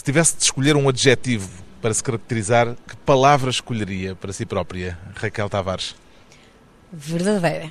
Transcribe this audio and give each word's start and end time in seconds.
Se 0.00 0.04
tivesse 0.04 0.34
de 0.34 0.44
escolher 0.44 0.76
um 0.76 0.88
adjetivo 0.88 1.46
para 1.82 1.92
se 1.92 2.02
caracterizar, 2.02 2.74
que 2.88 2.96
palavra 3.04 3.50
escolheria 3.50 4.14
para 4.14 4.32
si 4.32 4.46
própria, 4.46 4.98
Raquel 5.14 5.50
Tavares? 5.50 5.94
Verdadeira. 6.90 7.70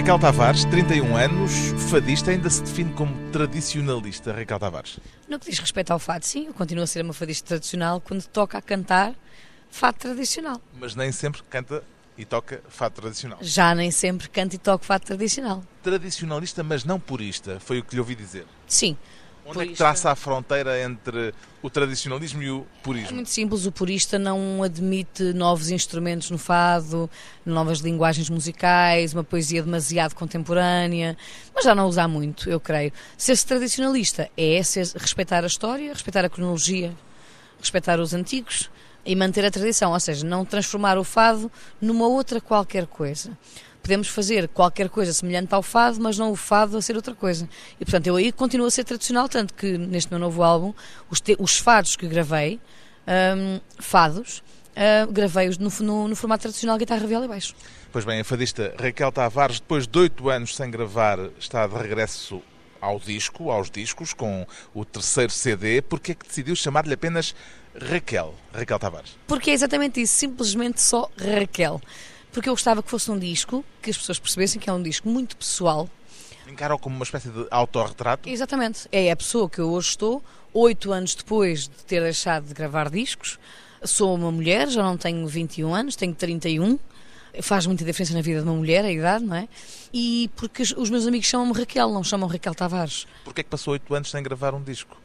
Raquel 0.00 0.18
Tavares, 0.18 0.64
31 0.64 1.14
anos, 1.14 1.52
fadista, 1.90 2.30
ainda 2.30 2.48
se 2.48 2.62
define 2.62 2.90
como 2.94 3.14
tradicionalista, 3.30 4.32
Raquel 4.32 4.58
Tavares. 4.58 4.98
No 5.28 5.38
que 5.38 5.50
diz 5.50 5.58
respeito 5.58 5.90
ao 5.90 5.98
fado, 5.98 6.24
sim, 6.24 6.46
eu 6.46 6.54
continuo 6.54 6.84
a 6.84 6.86
ser 6.86 7.04
uma 7.04 7.12
fadista 7.12 7.48
tradicional 7.48 8.00
quando 8.00 8.24
toca 8.26 8.56
a 8.56 8.62
cantar 8.62 9.14
fado 9.70 9.98
tradicional. 9.98 10.58
Mas 10.80 10.94
nem 10.94 11.12
sempre 11.12 11.42
canta 11.50 11.84
e 12.16 12.24
toca 12.24 12.62
fado 12.70 12.94
tradicional. 12.94 13.38
Já 13.42 13.74
nem 13.74 13.90
sempre 13.90 14.26
canto 14.30 14.54
e 14.54 14.58
toco 14.58 14.86
fado 14.86 15.04
tradicional. 15.04 15.62
Tradicionalista, 15.82 16.62
mas 16.62 16.82
não 16.82 16.98
purista, 16.98 17.60
foi 17.60 17.80
o 17.80 17.84
que 17.84 17.94
lhe 17.94 18.00
ouvi 18.00 18.14
dizer. 18.14 18.46
Sim. 18.66 18.96
Onde 19.44 19.58
é 19.58 19.60
que 19.62 19.66
Purista. 19.68 19.84
traça 19.84 20.10
a 20.10 20.14
fronteira 20.14 20.80
entre 20.82 21.34
o 21.62 21.68
tradicionalismo 21.70 22.42
e 22.42 22.50
o 22.50 22.60
É 22.60 22.82
purismo? 22.82 23.14
muito 23.14 23.30
simples, 23.30 23.66
o 23.66 23.72
purista 23.72 24.18
não 24.18 24.62
admite 24.62 25.32
novos 25.32 25.70
instrumentos 25.70 26.30
no 26.30 26.38
fado, 26.38 27.08
novas 27.44 27.80
linguagens 27.80 28.28
musicais, 28.30 29.12
uma 29.14 29.24
poesia 29.24 29.62
demasiado 29.62 30.14
contemporânea, 30.14 31.16
mas 31.54 31.64
já 31.64 31.74
não 31.74 31.86
usa 31.88 32.06
muito, 32.06 32.48
eu 32.50 32.60
creio. 32.60 32.92
Ser-se 33.16 33.46
tradicionalista 33.46 34.30
é 34.36 34.62
ser- 34.62 34.86
respeitar 34.96 35.42
a 35.42 35.46
história, 35.46 35.92
respeitar 35.92 36.24
a 36.24 36.28
cronologia, 36.28 36.92
respeitar 37.58 37.98
os 37.98 38.14
antigos 38.14 38.70
e 39.04 39.16
manter 39.16 39.44
a 39.44 39.50
tradição, 39.50 39.92
ou 39.92 40.00
seja, 40.00 40.24
não 40.26 40.44
transformar 40.44 40.98
o 40.98 41.04
fado 41.04 41.50
numa 41.80 42.06
outra 42.06 42.40
qualquer 42.40 42.86
coisa. 42.86 43.36
Podemos 43.90 44.06
fazer 44.06 44.46
qualquer 44.46 44.88
coisa 44.88 45.12
semelhante 45.12 45.52
ao 45.52 45.64
fado, 45.64 45.98
mas 46.00 46.16
não 46.16 46.30
o 46.30 46.36
fado 46.36 46.76
a 46.76 46.80
ser 46.80 46.94
outra 46.94 47.12
coisa. 47.12 47.48
E 47.80 47.84
portanto, 47.84 48.06
eu 48.06 48.14
aí 48.14 48.30
continuo 48.30 48.68
a 48.68 48.70
ser 48.70 48.84
tradicional, 48.84 49.28
tanto 49.28 49.52
que 49.52 49.76
neste 49.76 50.08
meu 50.12 50.20
novo 50.20 50.44
álbum, 50.44 50.72
os, 51.10 51.20
te- 51.20 51.34
os 51.40 51.58
fados 51.58 51.96
que 51.96 52.06
gravei, 52.06 52.60
hum, 53.08 53.58
fados, 53.80 54.44
ah, 54.76 55.08
gravei-os 55.10 55.58
no, 55.58 55.68
no- 55.80 56.06
no 56.06 56.14
formato 56.14 56.42
tradicional 56.42 56.78
guitarra, 56.78 57.04
viola 57.04 57.24
e 57.24 57.28
baixo. 57.28 57.52
Pois 57.90 58.04
bem, 58.04 58.20
a 58.20 58.24
fadista 58.24 58.72
Raquel 58.80 59.10
Tavares, 59.10 59.58
depois 59.58 59.88
de 59.88 59.98
oito 59.98 60.30
anos 60.30 60.54
sem 60.54 60.70
gravar, 60.70 61.18
está 61.36 61.66
de 61.66 61.74
regresso 61.74 62.40
ao 62.80 63.00
disco, 63.00 63.50
aos 63.50 63.68
discos, 63.72 64.14
com 64.14 64.46
o 64.72 64.84
terceiro 64.84 65.32
CD. 65.32 65.82
Porquê 65.82 66.12
é 66.12 66.14
que 66.14 66.28
decidiu 66.28 66.54
chamar-lhe 66.54 66.94
apenas 66.94 67.34
Raquel, 67.74 68.36
Raquel 68.54 68.78
Tavares? 68.78 69.16
Porque 69.26 69.50
é 69.50 69.52
exatamente 69.52 70.00
isso, 70.00 70.14
simplesmente 70.14 70.80
só 70.80 71.10
Raquel. 71.18 71.80
Porque 72.32 72.48
eu 72.48 72.52
gostava 72.52 72.82
que 72.82 72.90
fosse 72.90 73.10
um 73.10 73.18
disco, 73.18 73.64
que 73.82 73.90
as 73.90 73.96
pessoas 73.98 74.18
percebessem 74.18 74.60
que 74.60 74.70
é 74.70 74.72
um 74.72 74.82
disco 74.82 75.08
muito 75.08 75.36
pessoal. 75.36 75.88
Encara-o 76.48 76.78
como 76.78 76.96
uma 76.96 77.04
espécie 77.04 77.28
de 77.28 77.46
autorretrato? 77.50 78.28
Exatamente, 78.28 78.88
é 78.90 79.10
a 79.10 79.16
pessoa 79.16 79.48
que 79.48 79.58
eu 79.60 79.70
hoje 79.70 79.88
estou, 79.90 80.22
oito 80.52 80.92
anos 80.92 81.14
depois 81.14 81.64
de 81.64 81.84
ter 81.86 82.00
deixado 82.02 82.46
de 82.46 82.54
gravar 82.54 82.90
discos. 82.90 83.38
Sou 83.84 84.14
uma 84.14 84.30
mulher, 84.30 84.68
já 84.68 84.82
não 84.82 84.96
tenho 84.96 85.26
21 85.26 85.74
anos, 85.74 85.96
tenho 85.96 86.14
31. 86.14 86.78
Faz 87.42 87.64
muita 87.66 87.84
diferença 87.84 88.12
na 88.12 88.20
vida 88.20 88.40
de 88.42 88.48
uma 88.48 88.54
mulher, 88.56 88.84
a 88.84 88.90
idade, 88.90 89.24
não 89.24 89.36
é? 89.36 89.48
E 89.92 90.28
porque 90.34 90.62
os- 90.62 90.72
os 90.76 90.90
meus 90.90 91.06
amigos 91.06 91.28
chamam-me 91.28 91.52
Raquel, 91.52 91.88
não 91.90 92.02
chamam 92.02 92.28
Raquel 92.28 92.54
Tavares. 92.54 93.06
Porquê 93.24 93.40
é 93.42 93.44
que 93.44 93.50
passou 93.50 93.72
oito 93.72 93.94
anos 93.94 94.10
sem 94.10 94.20
gravar 94.22 94.52
um 94.52 94.62
disco? 94.62 94.96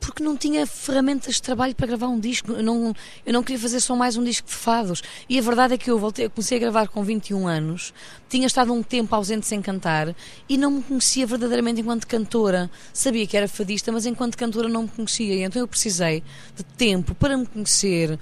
Porque 0.00 0.22
não 0.22 0.36
tinha 0.36 0.66
ferramentas 0.66 1.34
de 1.34 1.42
trabalho 1.42 1.74
para 1.74 1.86
gravar 1.86 2.08
um 2.08 2.18
disco. 2.18 2.52
Eu 2.52 2.62
não, 2.62 2.94
eu 3.24 3.32
não 3.32 3.42
queria 3.42 3.60
fazer 3.60 3.80
só 3.80 3.94
mais 3.94 4.16
um 4.16 4.24
disco 4.24 4.48
de 4.48 4.54
fados. 4.54 5.02
E 5.28 5.38
a 5.38 5.42
verdade 5.42 5.74
é 5.74 5.78
que 5.78 5.90
eu 5.90 5.98
voltei, 5.98 6.24
eu 6.24 6.30
comecei 6.30 6.56
a 6.56 6.60
gravar 6.60 6.88
com 6.88 7.04
21 7.04 7.46
anos, 7.46 7.92
tinha 8.28 8.46
estado 8.46 8.72
um 8.72 8.82
tempo 8.82 9.14
ausente 9.14 9.46
sem 9.46 9.60
cantar 9.60 10.14
e 10.48 10.56
não 10.56 10.70
me 10.70 10.82
conhecia 10.82 11.26
verdadeiramente 11.26 11.80
enquanto 11.80 12.06
cantora. 12.06 12.70
Sabia 12.92 13.26
que 13.26 13.36
era 13.36 13.46
fadista, 13.46 13.92
mas 13.92 14.06
enquanto 14.06 14.36
cantora 14.36 14.68
não 14.68 14.82
me 14.82 14.88
conhecia. 14.88 15.34
E 15.34 15.42
então 15.42 15.60
eu 15.60 15.68
precisei 15.68 16.22
de 16.56 16.64
tempo 16.64 17.14
para 17.14 17.36
me 17.36 17.46
conhecer, 17.46 18.18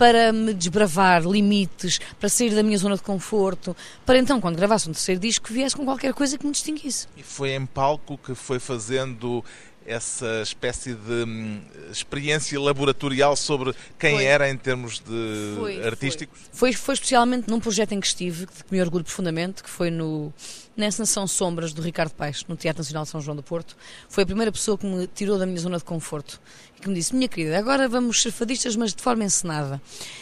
para 0.00 0.32
me 0.32 0.54
desbravar 0.54 1.22
limites, 1.22 2.00
para 2.18 2.28
sair 2.28 2.54
da 2.54 2.62
minha 2.62 2.78
zona 2.78 2.96
de 2.96 3.02
conforto, 3.02 3.76
para 4.06 4.18
então, 4.18 4.40
quando 4.40 4.56
gravasse 4.56 4.88
um 4.88 4.92
terceiro 4.92 5.20
disco, 5.20 5.52
viesse 5.52 5.76
com 5.76 5.84
qualquer 5.84 6.14
coisa 6.14 6.38
que 6.38 6.46
me 6.46 6.52
distinguisse. 6.52 7.06
E 7.16 7.22
foi 7.22 7.50
em 7.50 7.66
palco 7.66 8.18
que 8.18 8.34
foi 8.34 8.58
fazendo 8.58 9.44
essa 9.86 10.42
espécie 10.42 10.94
de 10.94 11.24
hum, 11.26 11.60
experiência 11.90 12.60
laboratorial 12.60 13.34
sobre 13.36 13.74
quem 13.98 14.16
Foi. 14.16 14.24
era 14.24 14.48
em 14.50 14.56
termos 14.56 15.00
de 15.00 15.54
Foi, 15.56 15.84
artísticos? 15.84 16.38
Foi, 16.52 16.72
foi 16.72 16.94
especialmente 16.94 17.48
num 17.48 17.58
projeto 17.58 17.92
em 17.92 18.00
que 18.00 18.06
estive, 18.06 18.46
de 18.46 18.64
que 18.64 18.72
me 18.72 18.80
orgulho 18.80 19.04
profundamente, 19.04 19.62
que 19.62 19.70
foi 19.70 19.90
no, 19.90 20.32
na 20.76 20.86
encenação 20.86 21.26
Sombras 21.26 21.72
do 21.72 21.82
Ricardo 21.82 22.12
Paes, 22.12 22.44
no 22.48 22.56
Teatro 22.56 22.80
Nacional 22.80 23.04
de 23.04 23.10
São 23.10 23.20
João 23.20 23.36
do 23.36 23.42
Porto. 23.42 23.76
Foi 24.08 24.24
a 24.24 24.26
primeira 24.26 24.52
pessoa 24.52 24.76
que 24.78 24.86
me 24.86 25.06
tirou 25.06 25.38
da 25.38 25.46
minha 25.46 25.60
zona 25.60 25.78
de 25.78 25.84
conforto 25.84 26.40
e 26.76 26.80
que 26.80 26.88
me 26.88 26.94
disse: 26.94 27.14
Minha 27.14 27.28
querida, 27.28 27.58
agora 27.58 27.88
vamos 27.88 28.22
ser 28.22 28.30
fadistas, 28.32 28.76
mas 28.76 28.94
de 28.94 29.02
forma 29.02 29.24
encenada. 29.24 29.80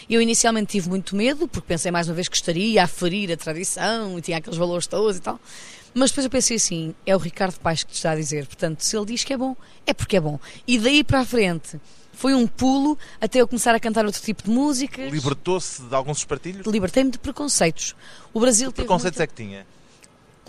Eu 0.08 0.20
inicialmente 0.20 0.72
tive 0.72 0.88
muito 0.88 1.14
medo, 1.14 1.46
porque 1.46 1.66
pensei 1.66 1.90
mais 1.90 2.08
uma 2.08 2.14
vez 2.14 2.28
que 2.28 2.36
estaria 2.36 2.82
a 2.82 2.86
ferir 2.86 3.32
a 3.32 3.36
tradição 3.36 4.18
e 4.18 4.22
tinha 4.22 4.38
aqueles 4.38 4.58
valores 4.58 4.86
todos 4.86 5.16
e 5.16 5.20
tal. 5.20 5.40
Mas 5.98 6.10
depois 6.10 6.24
eu 6.24 6.30
pensei 6.30 6.56
assim: 6.56 6.94
é 7.04 7.14
o 7.14 7.18
Ricardo 7.18 7.58
Paes 7.60 7.82
que 7.84 7.92
te 7.92 7.96
está 7.96 8.12
a 8.12 8.14
dizer. 8.16 8.46
Portanto, 8.46 8.80
se 8.82 8.96
ele 8.96 9.06
diz 9.06 9.24
que 9.24 9.32
é 9.32 9.36
bom, 9.36 9.56
é 9.86 9.92
porque 9.92 10.16
é 10.16 10.20
bom. 10.20 10.38
E 10.66 10.78
daí 10.78 11.02
para 11.04 11.20
a 11.20 11.24
frente. 11.24 11.80
Foi 12.12 12.34
um 12.34 12.48
pulo 12.48 12.98
até 13.20 13.40
eu 13.40 13.46
começar 13.46 13.72
a 13.76 13.78
cantar 13.78 14.04
outro 14.04 14.20
tipo 14.20 14.42
de 14.42 14.50
músicas. 14.50 15.12
Libertou-se 15.12 15.80
de 15.82 15.94
alguns 15.94 16.18
espartilhos? 16.18 16.66
Libertei-me 16.66 17.12
de 17.12 17.18
preconceitos. 17.18 17.94
O 18.34 18.40
Brasil 18.40 18.70
Que 18.72 18.76
preconceitos 18.78 19.18
muita- 19.18 19.22
é 19.22 19.26
que 19.28 19.34
tinha? 19.40 19.66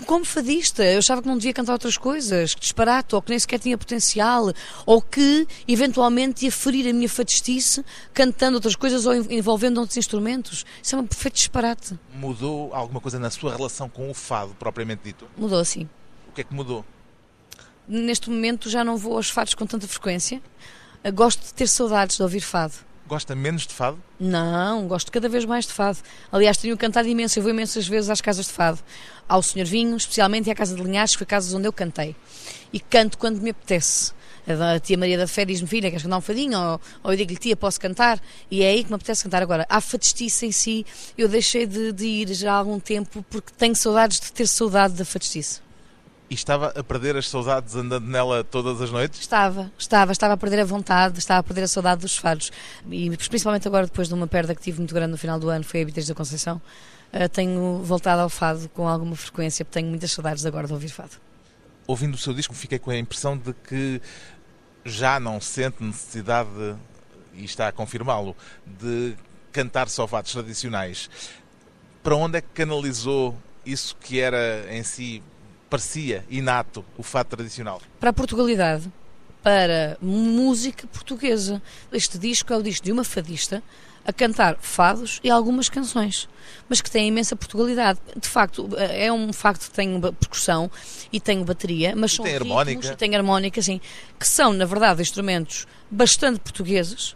Como 0.05 0.25
fadista, 0.25 0.83
eu 0.83 0.99
achava 0.99 1.21
que 1.21 1.27
não 1.27 1.37
devia 1.37 1.53
cantar 1.53 1.73
outras 1.73 1.97
coisas, 1.97 2.53
que 2.53 2.61
disparate, 2.61 3.13
ou 3.15 3.21
que 3.21 3.29
nem 3.29 3.39
sequer 3.39 3.59
tinha 3.59 3.77
potencial, 3.77 4.51
ou 4.85 5.01
que 5.01 5.47
eventualmente 5.67 6.45
ia 6.45 6.51
ferir 6.51 6.89
a 6.89 6.93
minha 6.93 7.09
fadistice 7.09 7.83
cantando 8.13 8.55
outras 8.57 8.75
coisas 8.75 9.05
ou 9.05 9.13
en- 9.13 9.27
envolvendo 9.37 9.79
outros 9.79 9.97
instrumentos. 9.97 10.65
Isso 10.81 10.95
é 10.95 10.99
um 10.99 11.05
perfeito 11.05 11.35
disparate. 11.35 11.99
Mudou 12.13 12.73
alguma 12.73 12.99
coisa 13.01 13.19
na 13.19 13.29
sua 13.29 13.55
relação 13.55 13.87
com 13.90 14.09
o 14.09 14.13
fado, 14.13 14.55
propriamente 14.57 15.01
dito? 15.03 15.28
Mudou 15.37 15.59
assim. 15.59 15.87
O 16.28 16.31
que 16.34 16.41
é 16.41 16.43
que 16.43 16.53
mudou? 16.53 16.85
Neste 17.87 18.29
momento 18.29 18.69
já 18.69 18.84
não 18.84 18.97
vou 18.97 19.17
aos 19.17 19.29
fados 19.29 19.53
com 19.53 19.66
tanta 19.66 19.87
frequência. 19.87 20.41
Gosto 21.13 21.43
de 21.45 21.53
ter 21.53 21.67
saudades 21.67 22.17
de 22.17 22.23
ouvir 22.23 22.41
fado. 22.41 22.73
Gosta 23.09 23.34
menos 23.34 23.66
de 23.66 23.73
fado? 23.73 23.97
Não, 24.20 24.88
gosto 24.88 25.11
cada 25.11 25.28
vez 25.28 25.44
mais 25.44 25.66
de 25.66 25.73
fado. 25.73 25.97
Aliás, 26.32 26.58
tenho 26.58 26.78
cantado 26.78 27.08
imenso. 27.08 27.40
Eu 27.40 27.44
vou 27.44 27.52
imensas 27.52 27.88
vezes 27.88 28.08
às 28.08 28.22
casas 28.22 28.46
de 28.46 28.52
fado. 28.52 28.78
Ao 29.28 29.41
Senhor 29.41 29.66
Vinho, 29.66 29.97
especialmente, 29.97 30.46
e 30.46 30.52
à 30.52 30.56
Casa 30.56 30.76
de 30.76 30.84
Linhares, 30.84 31.14
que 31.14 31.17
foi 31.17 31.26
casas 31.26 31.52
onde 31.56 31.67
eu 31.67 31.73
cantei. 31.73 32.16
E 32.72 32.79
canto 32.79 33.17
quando 33.17 33.41
me 33.41 33.50
apetece. 33.50 34.14
A 34.47 34.79
tia 34.79 34.96
Maria 34.96 35.17
da 35.17 35.26
Fé 35.26 35.44
diz-me, 35.44 35.67
filha, 35.67 35.90
queres 35.90 36.03
cantar 36.03 36.17
um 36.17 36.22
fadinho? 36.22 36.59
Ou, 36.59 36.82
ou 37.03 37.11
eu 37.11 37.17
digo-lhe, 37.17 37.38
tia, 37.40 37.56
posso 37.56 37.79
cantar? 37.82 38.22
E 38.52 38.61
é 38.61 38.70
aí 38.70 38.84
que 38.84 38.91
me 38.91 38.96
apetece 38.96 39.23
cantar. 39.23 39.41
Agora, 39.41 39.66
a 39.67 39.82
fadistice 39.82 40.46
em 40.46 40.52
si, 40.52 40.85
eu 41.17 41.28
deixei 41.28 41.66
de, 41.66 41.91
de 41.91 42.05
ir 42.05 42.34
já 42.35 42.53
há 42.53 42.58
algum 42.58 42.79
tempo 42.79 43.26
porque 43.28 43.52
tenho 43.58 43.76
saudades 43.76 44.20
de 44.20 44.32
ter 44.32 44.46
saudade 44.46 44.94
da 44.94 45.03
fadistice. 45.03 45.62
E 46.29 46.35
estava 46.35 46.67
a 46.67 46.84
perder 46.84 47.17
as 47.17 47.28
saudades 47.28 47.76
andando 47.76 48.05
nela 48.05 48.43
todas 48.43 48.79
as 48.81 48.91
noites? 48.91 49.20
Estava, 49.20 49.72
estava, 49.78 50.11
estava 50.11 50.34
a 50.35 50.37
perder 50.37 50.59
a 50.59 50.66
vontade, 50.66 51.17
estava 51.17 51.40
a 51.40 51.43
perder 51.43 51.64
a 51.64 51.67
saudade 51.67 52.02
dos 52.02 52.16
fados. 52.16 52.52
E 52.90 53.09
principalmente 53.17 53.67
agora, 53.67 53.87
depois 53.87 54.08
de 54.08 54.14
uma 54.14 54.28
perda 54.28 54.53
que 54.53 54.61
tive 54.61 54.78
muito 54.78 54.93
grande 54.93 55.11
no 55.11 55.17
final 55.17 55.40
do 55.40 55.49
ano, 55.49 55.64
foi 55.64 55.79
a 55.79 55.84
Habitas 55.84 56.05
da 56.05 56.14
Conceição, 56.14 56.61
eh, 57.11 57.28
tenho 57.28 57.81
voltado 57.84 58.22
ao 58.22 58.29
fado 58.29 58.70
com 58.70 58.87
alguma 58.87 59.16
frequência, 59.16 59.66
porque 59.66 59.79
tenho 59.79 59.90
muitas 59.90 60.11
saudades 60.11 60.46
agora 60.46 60.67
de 60.67 60.73
ouvir 60.73 60.90
fado. 60.90 61.17
Ouvindo 61.87 62.14
o 62.14 62.17
seu 62.17 62.34
disco, 62.34 62.53
fiquei 62.53 62.78
com 62.78 62.91
a 62.91 62.97
impressão 62.97 63.35
de 63.35 63.52
que 63.52 63.99
já 64.85 65.20
não 65.20 65.41
sente 65.41 65.84
necessidade, 65.84 66.76
e 67.34 67.43
está 67.43 67.67
a 67.67 67.72
confirmá-lo, 67.72 68.35
de 68.67 69.16
cantar 69.52 69.90
só 69.90 70.08
fados 70.08 70.31
tradicionais. 70.31 71.09
Para 72.03 72.16
onde 72.16 72.37
é 72.37 72.41
que 72.41 72.49
canalizou 72.53 73.35
isso 73.66 73.96
que 73.99 74.20
era 74.20 74.67
em 74.72 74.84
si, 74.84 75.23
parecia 75.69 76.25
inato, 76.29 76.83
o 76.97 77.03
fado 77.03 77.29
tradicional? 77.29 77.81
Para 77.99 78.09
a 78.09 78.13
Portugalidade, 78.13 78.91
para 79.43 79.97
música 80.01 80.87
portuguesa. 80.87 81.61
Este 81.91 82.17
disco 82.17 82.51
é 82.53 82.57
o 82.57 82.63
disco 82.63 82.85
de 82.85 82.91
uma 82.91 83.03
fadista 83.03 83.63
a 84.05 84.13
cantar 84.13 84.57
fados 84.59 85.19
e 85.23 85.29
algumas 85.29 85.69
canções, 85.69 86.27
mas 86.67 86.81
que 86.81 86.89
tem 86.89 87.07
imensa 87.07 87.35
Portugalidade. 87.35 87.99
De 88.19 88.27
facto, 88.27 88.67
é 88.77 89.11
um 89.11 89.31
facto 89.31 89.69
que 89.69 89.75
tem 89.75 89.99
percussão 90.01 90.71
e 91.11 91.19
tem 91.19 91.43
bateria, 91.43 91.95
mas 91.95 92.13
e 92.13 92.16
são 92.16 92.25
tem 92.25 92.35
harmónica. 92.35 92.95
tem 92.95 93.16
harmónica, 93.16 93.61
sim, 93.61 93.79
que 94.17 94.27
são, 94.27 94.51
na 94.51 94.66
verdade, 94.66 95.01
instrumentos 95.01 95.67
bastante 95.91 96.39
portugueses, 96.39 97.16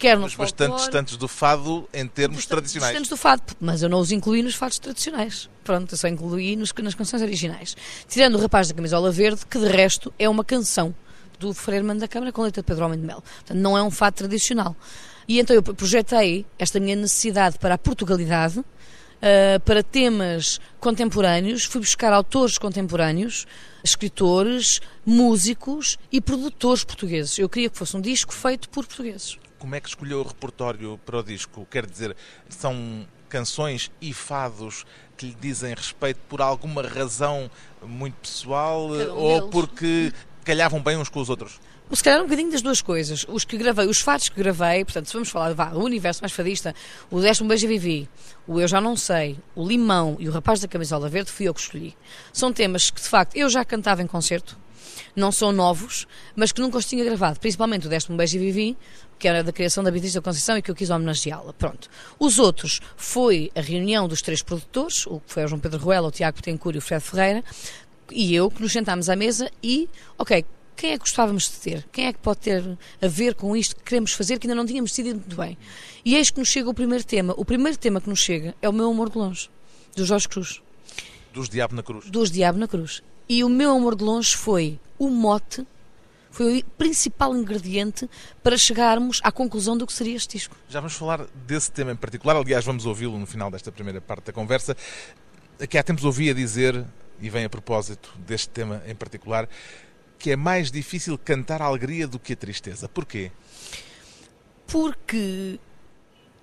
quer 0.00 0.16
no 0.16 0.22
Mas 0.22 0.34
bastante 0.34 0.68
folclore, 0.70 0.82
distantes 0.82 1.16
do 1.16 1.28
fado 1.28 1.88
em 1.92 2.06
termos 2.06 2.38
Distan- 2.38 2.56
tradicionais. 2.56 2.90
Distantes 2.90 3.10
do 3.10 3.16
fado, 3.16 3.42
mas 3.60 3.82
eu 3.82 3.88
não 3.88 4.00
os 4.00 4.10
incluí 4.10 4.42
nos 4.42 4.54
fados 4.54 4.78
tradicionais. 4.78 5.48
Pronto, 5.62 5.92
eu 5.94 5.98
só 5.98 6.08
incluí 6.08 6.56
nos, 6.56 6.72
nas 6.72 6.94
canções 6.94 7.22
originais. 7.22 7.76
Tirando 8.08 8.36
o 8.36 8.40
rapaz 8.40 8.68
da 8.68 8.74
camisola 8.74 9.12
verde, 9.12 9.42
que 9.48 9.58
de 9.58 9.68
resto 9.68 10.12
é 10.18 10.28
uma 10.28 10.44
canção 10.44 10.94
do 11.38 11.52
Freirman 11.54 11.96
da 11.96 12.08
Câmara 12.08 12.32
com 12.32 12.42
letra 12.42 12.62
de 12.62 12.66
Pedro 12.66 12.84
Homem 12.86 12.98
de 12.98 13.06
Mel. 13.06 13.22
Portanto, 13.22 13.58
não 13.58 13.76
é 13.76 13.82
um 13.82 13.90
fado 13.90 14.16
tradicional. 14.16 14.74
E 15.28 15.38
então 15.38 15.54
eu 15.54 15.62
projetei 15.62 16.44
esta 16.58 16.80
minha 16.80 16.96
necessidade 16.96 17.58
para 17.58 17.74
a 17.74 17.78
Portugalidade, 17.78 18.64
ah, 19.22 19.60
para 19.64 19.82
temas 19.82 20.58
contemporâneos, 20.80 21.64
fui 21.64 21.80
buscar 21.80 22.12
autores 22.12 22.58
contemporâneos, 22.58 23.46
escritores, 23.84 24.80
músicos 25.04 25.98
e 26.10 26.20
produtores 26.20 26.84
portugueses. 26.84 27.38
Eu 27.38 27.48
queria 27.48 27.68
que 27.70 27.76
fosse 27.78 27.96
um 27.96 28.00
disco 28.00 28.32
feito 28.32 28.68
por 28.68 28.86
portugueses. 28.86 29.38
Como 29.60 29.74
é 29.74 29.80
que 29.80 29.88
escolheu 29.88 30.20
o 30.20 30.26
repertório 30.26 30.98
para 31.04 31.18
o 31.18 31.22
disco? 31.22 31.66
Quer 31.70 31.84
dizer, 31.84 32.16
são 32.48 33.06
canções 33.28 33.92
e 34.00 34.12
fados 34.12 34.86
que 35.18 35.26
lhe 35.26 35.36
dizem 35.38 35.74
respeito 35.74 36.18
por 36.30 36.40
alguma 36.40 36.82
razão 36.82 37.48
muito 37.82 38.14
pessoal 38.16 38.88
um 38.88 39.14
ou 39.14 39.38
deles. 39.38 39.50
porque 39.52 40.12
calhavam 40.44 40.82
bem 40.82 40.96
uns 40.96 41.10
com 41.10 41.20
os 41.20 41.28
outros? 41.28 41.60
Se 41.92 42.04
calhar 42.04 42.20
um 42.20 42.24
bocadinho 42.24 42.52
das 42.52 42.62
duas 42.62 42.80
coisas. 42.80 43.26
Os 43.28 43.44
que 43.44 43.56
gravei, 43.56 43.86
os 43.86 44.00
fatos 44.00 44.28
que 44.28 44.36
gravei, 44.40 44.84
portanto, 44.84 45.06
se 45.06 45.12
vamos 45.12 45.28
falar 45.28 45.52
vá, 45.54 45.72
o 45.72 45.82
universo 45.82 46.22
mais 46.22 46.32
fadista, 46.32 46.72
o 47.10 47.18
um 47.18 47.48
Beijo 47.48 47.66
Vivi, 47.66 48.08
o 48.46 48.60
Eu 48.60 48.68
Já 48.68 48.80
Não 48.80 48.96
Sei, 48.96 49.36
o 49.56 49.66
Limão 49.66 50.16
e 50.20 50.28
o 50.28 50.32
Rapaz 50.32 50.60
da 50.60 50.68
Camisola 50.68 51.08
Verde, 51.08 51.32
fui 51.32 51.48
eu 51.48 51.54
que 51.54 51.60
escolhi. 51.60 51.96
São 52.32 52.52
temas 52.52 52.90
que, 52.90 53.00
de 53.00 53.08
facto, 53.08 53.34
eu 53.34 53.48
já 53.50 53.64
cantava 53.64 54.02
em 54.02 54.06
concerto, 54.06 54.56
não 55.16 55.32
são 55.32 55.50
novos, 55.50 56.06
mas 56.36 56.52
que 56.52 56.60
nunca 56.60 56.78
os 56.78 56.86
tinha 56.86 57.04
gravado. 57.04 57.40
Principalmente 57.40 57.88
o 57.88 58.12
um 58.12 58.16
Beijo 58.16 58.36
a 58.36 58.40
Vivi, 58.40 58.78
que 59.18 59.26
era 59.26 59.42
da 59.42 59.52
criação 59.52 59.82
da 59.82 59.90
Beatriz 59.90 60.14
da 60.14 60.20
Conceição 60.20 60.56
e 60.56 60.62
que 60.62 60.70
eu 60.70 60.76
quis 60.76 60.90
homenageá-la. 60.90 61.52
Pronto. 61.52 61.88
Os 62.20 62.38
outros 62.38 62.80
foi 62.96 63.50
a 63.54 63.60
reunião 63.60 64.06
dos 64.06 64.22
três 64.22 64.42
produtores, 64.42 65.06
o 65.08 65.18
que 65.18 65.32
foi 65.32 65.44
o 65.44 65.48
João 65.48 65.60
Pedro 65.60 65.80
Ruela, 65.80 66.06
o 66.06 66.12
Tiago 66.12 66.36
Petencourt 66.36 66.76
e 66.76 66.78
o 66.78 66.80
Fred 66.80 67.02
Ferreira, 67.02 67.44
e 68.12 68.32
eu, 68.32 68.48
que 68.48 68.62
nos 68.62 68.72
sentámos 68.72 69.08
à 69.08 69.16
mesa 69.16 69.50
e, 69.62 69.88
ok, 70.16 70.44
quem 70.80 70.92
é 70.92 70.94
que 70.94 71.00
gostávamos 71.00 71.50
de 71.50 71.58
ter? 71.58 71.86
Quem 71.92 72.06
é 72.06 72.12
que 72.12 72.18
pode 72.18 72.40
ter 72.40 72.78
a 73.02 73.06
ver 73.06 73.34
com 73.34 73.54
isto 73.54 73.76
que 73.76 73.82
queremos 73.82 74.14
fazer, 74.14 74.38
que 74.38 74.46
ainda 74.46 74.54
não 74.54 74.64
tínhamos 74.64 74.92
decidido 74.92 75.18
muito 75.18 75.36
bem? 75.36 75.58
E 76.02 76.16
eis 76.16 76.30
que 76.30 76.38
nos 76.38 76.48
chega 76.48 76.70
o 76.70 76.72
primeiro 76.72 77.04
tema. 77.04 77.34
O 77.36 77.44
primeiro 77.44 77.76
tema 77.76 78.00
que 78.00 78.08
nos 78.08 78.18
chega 78.18 78.54
é 78.62 78.68
o 78.68 78.72
Meu 78.72 78.90
Amor 78.90 79.10
de 79.10 79.18
Longe, 79.18 79.50
do 79.94 80.06
Jorge 80.06 80.26
Cruz, 80.26 80.62
Dos 81.34 81.50
Diabo 81.50 81.74
na 81.74 81.82
Cruz. 81.82 82.08
dos 82.08 82.30
Diabo 82.30 82.58
na 82.58 82.66
Cruz. 82.66 83.02
E 83.28 83.44
o 83.44 83.48
Meu 83.50 83.72
Amor 83.72 83.94
de 83.94 84.02
Longe 84.02 84.34
foi 84.34 84.80
o 84.98 85.10
mote, 85.10 85.66
foi 86.30 86.60
o 86.60 86.64
principal 86.78 87.36
ingrediente 87.36 88.08
para 88.42 88.56
chegarmos 88.56 89.20
à 89.22 89.30
conclusão 89.30 89.76
do 89.76 89.86
que 89.86 89.92
seria 89.92 90.16
este 90.16 90.38
disco. 90.38 90.56
Já 90.66 90.80
vamos 90.80 90.94
falar 90.94 91.26
desse 91.46 91.70
tema 91.70 91.92
em 91.92 91.96
particular. 91.96 92.36
Aliás, 92.36 92.64
vamos 92.64 92.86
ouvi-lo 92.86 93.18
no 93.18 93.26
final 93.26 93.50
desta 93.50 93.70
primeira 93.70 94.00
parte 94.00 94.24
da 94.28 94.32
conversa. 94.32 94.74
Que 95.68 95.76
há 95.76 95.82
tempos 95.82 96.04
ouvi 96.06 96.30
a 96.30 96.32
dizer, 96.32 96.82
e 97.20 97.28
vem 97.28 97.44
a 97.44 97.50
propósito 97.50 98.10
deste 98.26 98.48
tema 98.48 98.82
em 98.86 98.94
particular, 98.94 99.46
que 100.20 100.30
é 100.30 100.36
mais 100.36 100.70
difícil 100.70 101.16
cantar 101.16 101.62
a 101.62 101.64
alegria 101.64 102.06
do 102.06 102.18
que 102.18 102.34
a 102.34 102.36
tristeza. 102.36 102.86
Porquê? 102.86 103.32
Porque 104.66 105.58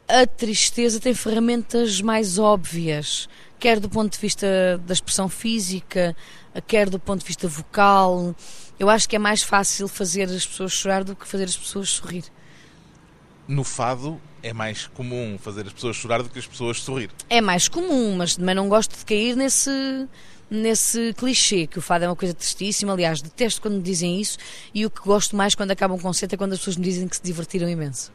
a 0.08 0.26
tristeza 0.26 1.00
tem 1.00 1.14
ferramentas 1.14 2.02
mais 2.02 2.40
óbvias, 2.40 3.30
quer 3.60 3.80
do 3.80 3.88
ponto 3.88 4.14
de 4.14 4.20
vista 4.20 4.82
da 4.86 4.94
expressão 4.94 5.30
física, 5.30 6.16
quer 6.66 6.90
do 6.90 7.00
ponto 7.00 7.22
de 7.22 7.28
vista 7.28 7.48
vocal. 7.48 8.36
Eu 8.80 8.90
acho 8.90 9.08
que 9.08 9.16
é 9.16 9.20
mais 9.20 9.44
fácil 9.44 9.88
fazer 9.88 10.24
as 10.24 10.46
pessoas 10.46 10.74
chorar 10.74 11.04
do 11.04 11.16
que 11.16 11.28
fazer 11.28 11.44
as 11.44 11.56
pessoas 11.56 11.90
sorrir. 11.90 12.26
No 13.48 13.64
fado 13.64 14.20
é 14.42 14.54
mais 14.54 14.88
comum 14.88 15.38
fazer 15.38 15.68
as 15.68 15.74
pessoas 15.74 15.96
chorar 15.96 16.24
do 16.24 16.30
que 16.30 16.40
as 16.40 16.48
pessoas 16.48 16.82
sorrir. 16.82 17.12
É 17.30 17.42
mais 17.42 17.68
comum, 17.68 18.16
mas 18.18 18.36
também 18.36 18.56
não 18.56 18.68
gosto 18.68 18.98
de 18.98 19.06
cair 19.06 19.36
nesse 19.36 20.08
nesse 20.50 21.14
clichê 21.14 21.68
que 21.68 21.80
o 21.80 21.82
fado 21.82 22.06
é 22.06 22.08
uma 22.08 22.16
coisa 22.16 22.34
tristíssima. 22.34 22.94
Aliás, 22.94 23.22
detesto 23.22 23.62
quando 23.62 23.76
me 23.76 23.84
dizem 23.84 24.20
isso 24.20 24.38
e 24.74 24.86
o 24.86 24.90
que 24.90 25.02
gosto 25.02 25.36
mais 25.36 25.56
quando 25.56 25.72
acaba 25.72 25.94
um 25.94 26.00
concerto 26.00 26.36
é 26.36 26.38
quando 26.38 26.54
as 26.54 26.60
pessoas 26.60 26.78
me 26.78 26.84
dizem 26.84 27.08
que 27.08 27.16
se 27.16 27.24
divertiram 27.24 27.70
imenso. 27.70 28.12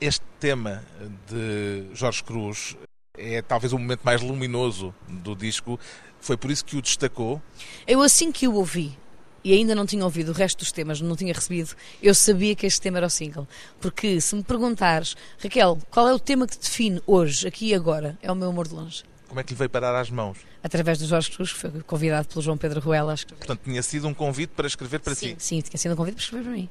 Este 0.00 0.24
tema 0.38 0.82
de 1.28 1.84
Jorge 1.94 2.24
Cruz 2.24 2.76
é 3.16 3.42
talvez 3.42 3.72
o 3.72 3.78
momento 3.78 4.00
mais 4.02 4.22
luminoso 4.22 4.94
do 5.08 5.34
disco. 5.34 5.78
Foi 6.20 6.36
por 6.36 6.50
isso 6.50 6.64
que 6.64 6.76
o 6.76 6.82
destacou. 6.82 7.40
Eu 7.86 8.02
assim 8.02 8.32
que 8.32 8.48
o 8.48 8.54
ouvi, 8.54 8.96
e 9.42 9.52
ainda 9.52 9.74
não 9.74 9.86
tinha 9.86 10.04
ouvido 10.04 10.30
o 10.30 10.34
resto 10.34 10.58
dos 10.58 10.72
temas, 10.72 11.00
não 11.00 11.16
tinha 11.16 11.32
recebido, 11.32 11.74
eu 12.02 12.14
sabia 12.14 12.54
que 12.54 12.66
este 12.66 12.80
tema 12.80 12.98
era 12.98 13.06
o 13.06 13.10
single. 13.10 13.48
Porque 13.80 14.20
se 14.20 14.34
me 14.34 14.42
perguntares, 14.42 15.16
Raquel, 15.38 15.78
qual 15.90 16.08
é 16.08 16.14
o 16.14 16.18
tema 16.18 16.46
que 16.46 16.58
te 16.58 16.62
define 16.62 17.02
hoje, 17.06 17.46
aqui 17.46 17.68
e 17.68 17.74
agora? 17.74 18.18
É 18.22 18.30
o 18.30 18.34
meu 18.34 18.48
amor 18.48 18.68
de 18.68 18.74
longe. 18.74 19.09
Como 19.30 19.38
é 19.38 19.44
que 19.44 19.52
lhe 19.52 19.56
veio 19.56 19.70
parar 19.70 19.94
às 19.94 20.10
mãos? 20.10 20.38
Através 20.60 20.98
do 20.98 21.06
Jorge 21.06 21.30
Cruz, 21.30 21.52
que 21.52 21.58
foi 21.60 21.70
convidado 21.86 22.26
pelo 22.26 22.42
João 22.42 22.56
Pedro 22.56 22.80
Ruela 22.80 23.12
a 23.12 23.14
escrever. 23.14 23.38
Portanto, 23.38 23.60
tinha 23.62 23.80
sido 23.80 24.08
um 24.08 24.12
convite 24.12 24.50
para 24.56 24.66
escrever 24.66 24.98
para 24.98 25.14
sim, 25.14 25.36
si. 25.38 25.46
sim, 25.46 25.60
tinha 25.60 25.78
sido 25.78 25.92
um 25.92 25.96
convite 25.96 26.16
para 26.16 26.24
escrever 26.24 26.42
para 26.42 26.52
mim. 26.52 26.68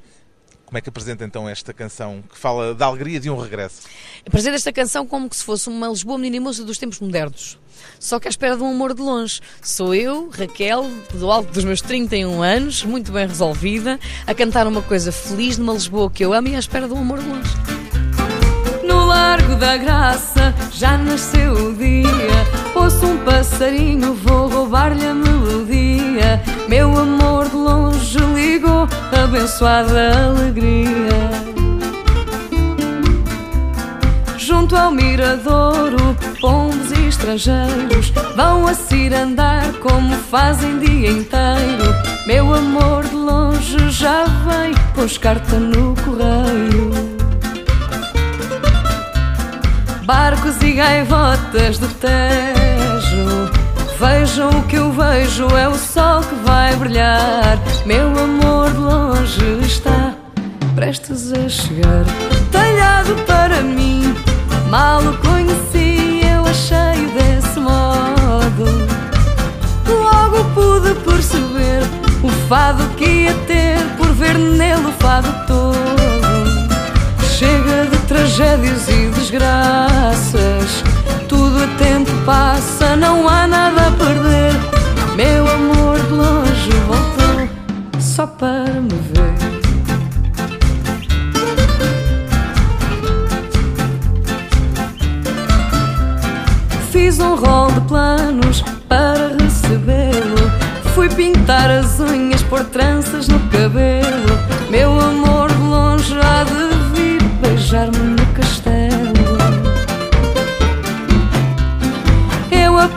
Como 0.65 0.77
é 0.77 0.81
que 0.81 0.89
apresenta 0.89 1.23
então 1.23 1.47
esta 1.47 1.73
canção 1.73 2.21
que 2.29 2.37
fala 2.37 2.75
da 2.75 2.85
alegria 2.85 3.17
de 3.17 3.29
um 3.29 3.37
regresso? 3.39 3.83
Apresento 4.27 4.57
esta 4.57 4.73
canção 4.73 5.07
como 5.07 5.29
que 5.29 5.37
se 5.37 5.43
fosse 5.45 5.69
uma 5.69 5.87
Lisboa 5.87 6.17
menina 6.17 6.35
e 6.35 6.39
moça 6.41 6.65
dos 6.65 6.77
tempos 6.77 6.99
modernos. 6.99 7.57
Só 7.97 8.19
que 8.19 8.27
à 8.27 8.29
espera 8.29 8.57
de 8.57 8.61
um 8.61 8.71
amor 8.71 8.93
de 8.93 9.01
longe. 9.01 9.39
Sou 9.61 9.95
eu, 9.95 10.27
Raquel, 10.27 10.85
do 11.13 11.31
alto 11.31 11.53
dos 11.53 11.63
meus 11.63 11.79
31 11.79 12.43
anos, 12.43 12.83
muito 12.83 13.09
bem 13.13 13.25
resolvida, 13.25 13.97
a 14.27 14.35
cantar 14.35 14.67
uma 14.67 14.81
coisa 14.81 15.13
feliz 15.13 15.57
numa 15.57 15.71
Lisboa 15.71 16.11
que 16.11 16.25
eu 16.25 16.33
amo 16.33 16.49
e 16.49 16.55
à 16.57 16.59
espera 16.59 16.89
de 16.89 16.93
um 16.93 16.99
amor 16.99 17.19
de 17.19 17.25
longe. 17.29 17.78
Largo 19.09 19.55
da 19.55 19.75
Graça 19.75 20.53
já 20.71 20.95
nasceu 20.95 21.53
o 21.53 21.73
dia. 21.73 22.45
Ouço 22.75 23.07
um 23.07 23.17
passarinho, 23.25 24.13
vou 24.13 24.47
roubar-lhe 24.47 25.03
a 25.03 25.15
melodia. 25.15 26.39
Meu 26.67 26.95
amor 26.95 27.49
de 27.49 27.55
longe 27.55 28.19
ligou, 28.35 28.87
abençoada 29.11 30.11
alegria. 30.27 31.49
Junto 34.37 34.75
ao 34.75 34.91
miradouro, 34.91 36.15
pombos 36.39 36.91
e 36.91 37.07
estrangeiros 37.07 38.11
vão 38.35 38.67
a 38.67 38.75
cirandar 38.75 39.73
como 39.81 40.15
fazem 40.29 40.77
dia 40.77 41.09
inteiro. 41.09 41.95
Meu 42.27 42.53
amor 42.53 43.03
de 43.05 43.15
longe 43.15 43.89
já 43.89 44.25
vem, 44.25 44.75
pôs 44.93 45.17
carta 45.17 45.57
no 45.57 45.95
correio. 45.95 47.08
Barcos 50.09 50.59
e 50.63 50.71
gaivotas 50.71 51.77
do 51.77 51.87
Tejo. 51.87 53.51
Vejam 53.99 54.49
o 54.49 54.63
que 54.63 54.77
eu 54.77 54.91
vejo, 54.91 55.45
é 55.55 55.69
o 55.69 55.75
sol 55.75 56.21
que 56.21 56.33
vai 56.43 56.75
brilhar. 56.77 57.59
Meu 57.85 58.07
amor 58.17 58.71
de 58.71 58.77
longe 58.79 59.59
está 59.67 60.15
prestes 60.73 61.31
a 61.31 61.47
chegar. 61.47 62.05
Talhado 62.51 63.13
para 63.27 63.61
mim, 63.61 64.15
mal 64.71 64.99
o 65.03 65.15
conheci 65.17 66.21
Eu 66.25 66.43
achei-o 66.43 67.11
desse 67.11 67.59
modo. 67.59 68.65
Logo 69.87 70.43
pude 70.55 70.95
perceber 71.01 71.83
o 72.23 72.29
fado 72.47 72.83
que 72.95 73.05
ia 73.05 73.33
ter 73.45 73.77
Por 73.95 74.11
ver 74.13 74.39
nele 74.39 74.87
o 74.87 74.91
fado 74.93 75.31
todo 75.45 75.98
tragédias 78.39 78.87
e 78.87 79.09
desgraças. 79.19 80.83
Tudo 81.27 81.61
a 81.61 81.67
tempo 81.77 82.09
passa, 82.25 82.95
não 82.95 83.27
há 83.27 83.45
nada 83.45 83.87
a 83.87 83.91
perder. 83.91 84.53
Meu 85.17 85.45
amor 85.45 85.99
de 85.99 86.13
longe 86.13 86.71
voltou 86.87 87.49
só 87.99 88.25
para 88.25 88.79
me 88.79 88.97
ver. 89.11 89.33
Fiz 96.91 97.19
um 97.19 97.35
rol 97.35 97.71
de 97.73 97.81
planos 97.81 98.63
para 98.87 99.35
recebê-lo. 99.37 100.49
Fui 100.95 101.09
pintar 101.09 101.69
as 101.69 101.99
unhas, 101.99 102.41
pôr 102.43 102.63
tranças 102.63 103.27
no 103.27 103.39
cabelo. 103.49 104.39
Meu 104.69 104.97
amor 104.97 105.28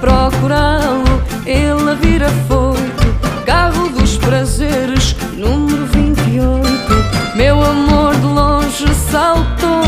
procurá-lo, 0.03 1.23
ele 1.47 1.91
a 1.91 1.95
vir 1.95 2.25
afoito. 2.25 3.07
Carro 3.47 3.89
dos 3.91 4.17
prazeres, 4.17 5.15
número 5.37 5.87
28. 5.87 7.37
Meu 7.37 7.63
amor 7.63 8.17
de 8.17 8.27
longe 8.27 8.93
saltou, 8.95 9.85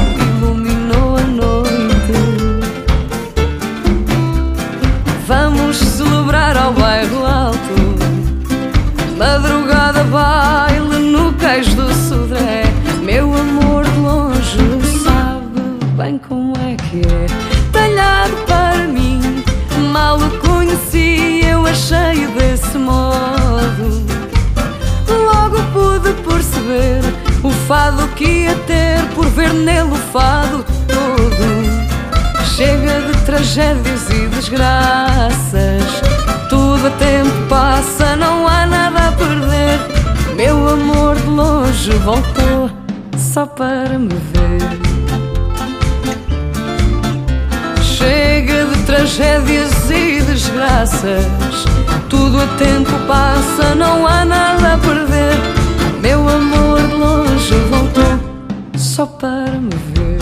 fado 27.75 28.07
que 28.14 28.25
ia 28.25 28.54
ter 28.69 29.04
por 29.16 29.26
ver 29.31 29.52
nele 29.52 29.90
o 29.90 29.97
fado 30.12 30.64
todo. 30.87 32.45
Chega 32.54 33.00
de 33.00 33.21
tragédias 33.26 34.09
e 34.11 34.28
desgraças. 34.28 35.83
Tudo 36.49 36.87
a 36.87 36.90
tempo 36.90 37.33
passa, 37.49 38.14
não 38.14 38.47
há 38.47 38.64
nada 38.64 39.09
a 39.09 39.12
perder. 39.12 39.81
Meu 40.37 40.69
amor 40.69 41.16
de 41.16 41.26
longe 41.26 41.90
voltou 42.04 42.71
só 43.19 43.45
para 43.45 43.99
me 43.99 44.14
ver. 44.33 44.62
Chega 47.83 48.66
de 48.66 48.83
tragédias 48.85 49.90
e 49.90 50.23
desgraças. 50.23 51.26
Tudo 52.09 52.40
a 52.40 52.47
tempo 52.57 52.93
passa, 53.09 53.75
não 53.75 54.07
há 54.07 54.25
nada 54.25 54.75
a 54.75 54.78
perder. 54.78 55.64
Meu 56.00 56.21
amor 56.28 56.81
de 56.87 56.95
longe 56.95 57.34
só 58.95 59.07
para 59.07 59.51
me 59.59 59.75
ver. 59.97 60.21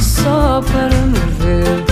Só 0.00 0.62
para 0.72 0.96
me 1.04 1.44
ver. 1.44 1.87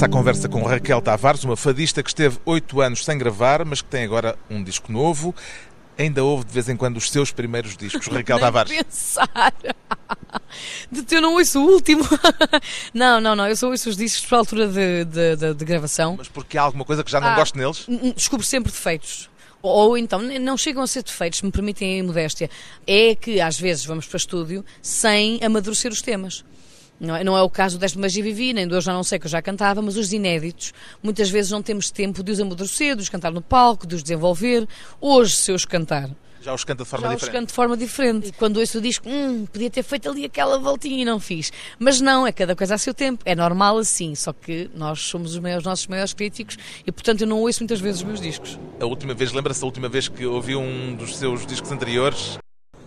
Regresso 0.00 0.04
à 0.04 0.08
conversa 0.08 0.48
com 0.48 0.62
Raquel 0.62 1.02
Tavares, 1.02 1.44
uma 1.44 1.56
fadista 1.56 2.02
que 2.02 2.08
esteve 2.08 2.38
oito 2.46 2.80
anos 2.80 3.04
sem 3.04 3.18
gravar, 3.18 3.64
mas 3.66 3.82
que 3.82 3.88
tem 3.90 4.02
agora 4.04 4.34
um 4.48 4.62
disco 4.64 4.90
novo. 4.90 5.34
Ainda 5.98 6.24
ouve 6.24 6.46
de 6.46 6.52
vez 6.54 6.70
em 6.70 6.76
quando 6.76 6.96
os 6.96 7.10
seus 7.10 7.30
primeiros 7.30 7.76
discos, 7.76 8.06
Raquel 8.08 8.36
Nem 8.36 8.44
Tavares. 8.46 8.72
pensar. 8.72 9.52
De 10.90 11.02
teu 11.02 11.20
não 11.20 11.34
ouço 11.34 11.60
o 11.60 11.70
último. 11.70 12.02
Não, 12.94 13.20
não, 13.20 13.36
não. 13.36 13.46
Eu 13.46 13.54
só 13.56 13.68
ouço 13.68 13.90
os 13.90 13.96
discos 13.96 14.24
para 14.26 14.38
a 14.38 14.40
altura 14.40 14.66
de, 14.68 15.04
de, 15.04 15.36
de- 15.36 15.54
de 15.54 15.64
gravação. 15.66 16.14
Mas 16.16 16.28
porque 16.28 16.56
há 16.56 16.62
alguma 16.62 16.84
coisa 16.84 17.04
que 17.04 17.10
já 17.10 17.20
não 17.20 17.28
Ah. 17.28 17.34
gosto 17.36 17.58
neles? 17.58 17.84
Descubro 18.16 18.44
sempre 18.46 18.72
defeitos. 18.72 19.28
Ou, 19.62 19.98
então, 19.98 20.20
não 20.22 20.56
chegam 20.56 20.82
a 20.82 20.86
ser 20.86 21.02
defeitos, 21.02 21.40
se 21.40 21.44
me 21.44 21.52
permitem 21.52 22.00
a 22.00 22.04
modéstia. 22.04 22.48
É 22.86 23.14
que 23.14 23.38
às 23.40 23.60
vezes 23.60 23.84
vamos 23.84 24.06
para 24.06 24.16
estúdio 24.16 24.64
sem 24.80 25.38
amadurecer 25.44 25.92
os 25.92 26.00
temas. 26.00 26.42
Não 27.00 27.16
é, 27.16 27.24
não 27.24 27.36
é 27.36 27.42
o 27.42 27.48
caso 27.48 27.78
10 27.78 27.96
Magia 27.96 28.22
Vivi, 28.22 28.52
nem 28.52 28.68
do 28.68 28.74
Eu 28.74 28.80
Já 28.82 28.92
Não 28.92 29.02
Sei 29.02 29.18
que 29.18 29.26
eu 29.26 29.30
já 29.30 29.40
cantava, 29.40 29.80
mas 29.80 29.96
os 29.96 30.12
inéditos, 30.12 30.72
muitas 31.02 31.30
vezes 31.30 31.50
não 31.50 31.62
temos 31.62 31.90
tempo 31.90 32.22
de 32.22 32.30
os 32.32 32.38
amadurecer, 32.40 32.94
de 32.94 33.02
os 33.02 33.08
cantar 33.08 33.32
no 33.32 33.40
palco, 33.40 33.86
de 33.86 33.94
os 33.94 34.02
desenvolver. 34.02 34.68
Hoje, 35.00 35.34
se 35.36 35.50
eu 35.50 35.54
os 35.54 35.64
cantar, 35.64 36.10
Já 36.42 36.52
os 36.54 36.62
canta 36.62 36.84
de 36.84 36.88
forma 36.90 37.06
já 37.06 37.14
os 37.14 37.20
diferente. 37.20 37.38
canto 37.38 37.48
de 37.48 37.54
forma 37.54 37.76
diferente. 37.76 38.28
E 38.28 38.32
quando 38.32 38.58
ouço 38.58 38.78
o 38.78 38.80
disco, 38.82 39.08
hum, 39.08 39.46
podia 39.50 39.70
ter 39.70 39.82
feito 39.82 40.10
ali 40.10 40.24
aquela 40.26 40.58
voltinha 40.58 41.00
e 41.00 41.04
não 41.04 41.18
fiz. 41.18 41.50
Mas 41.78 42.00
não, 42.02 42.26
é 42.26 42.32
cada 42.32 42.54
coisa 42.54 42.74
a 42.74 42.78
seu 42.78 42.92
tempo. 42.92 43.22
É 43.24 43.34
normal 43.34 43.78
assim, 43.78 44.14
só 44.14 44.32
que 44.34 44.70
nós 44.74 45.00
somos 45.00 45.32
os 45.32 45.38
maiores, 45.38 45.64
nossos 45.64 45.86
maiores 45.86 46.12
críticos 46.12 46.58
e, 46.86 46.92
portanto, 46.92 47.22
eu 47.22 47.26
não 47.26 47.38
ouço 47.40 47.60
muitas 47.60 47.80
vezes 47.80 48.00
os 48.02 48.06
meus 48.06 48.20
discos. 48.20 48.58
A 48.78 48.84
última 48.84 49.14
vez, 49.14 49.32
lembra-se 49.32 49.62
a 49.62 49.66
última 49.66 49.88
vez 49.88 50.06
que 50.08 50.26
ouvi 50.26 50.54
um 50.54 50.94
dos 50.94 51.16
seus 51.16 51.46
discos 51.46 51.72
anteriores? 51.72 52.38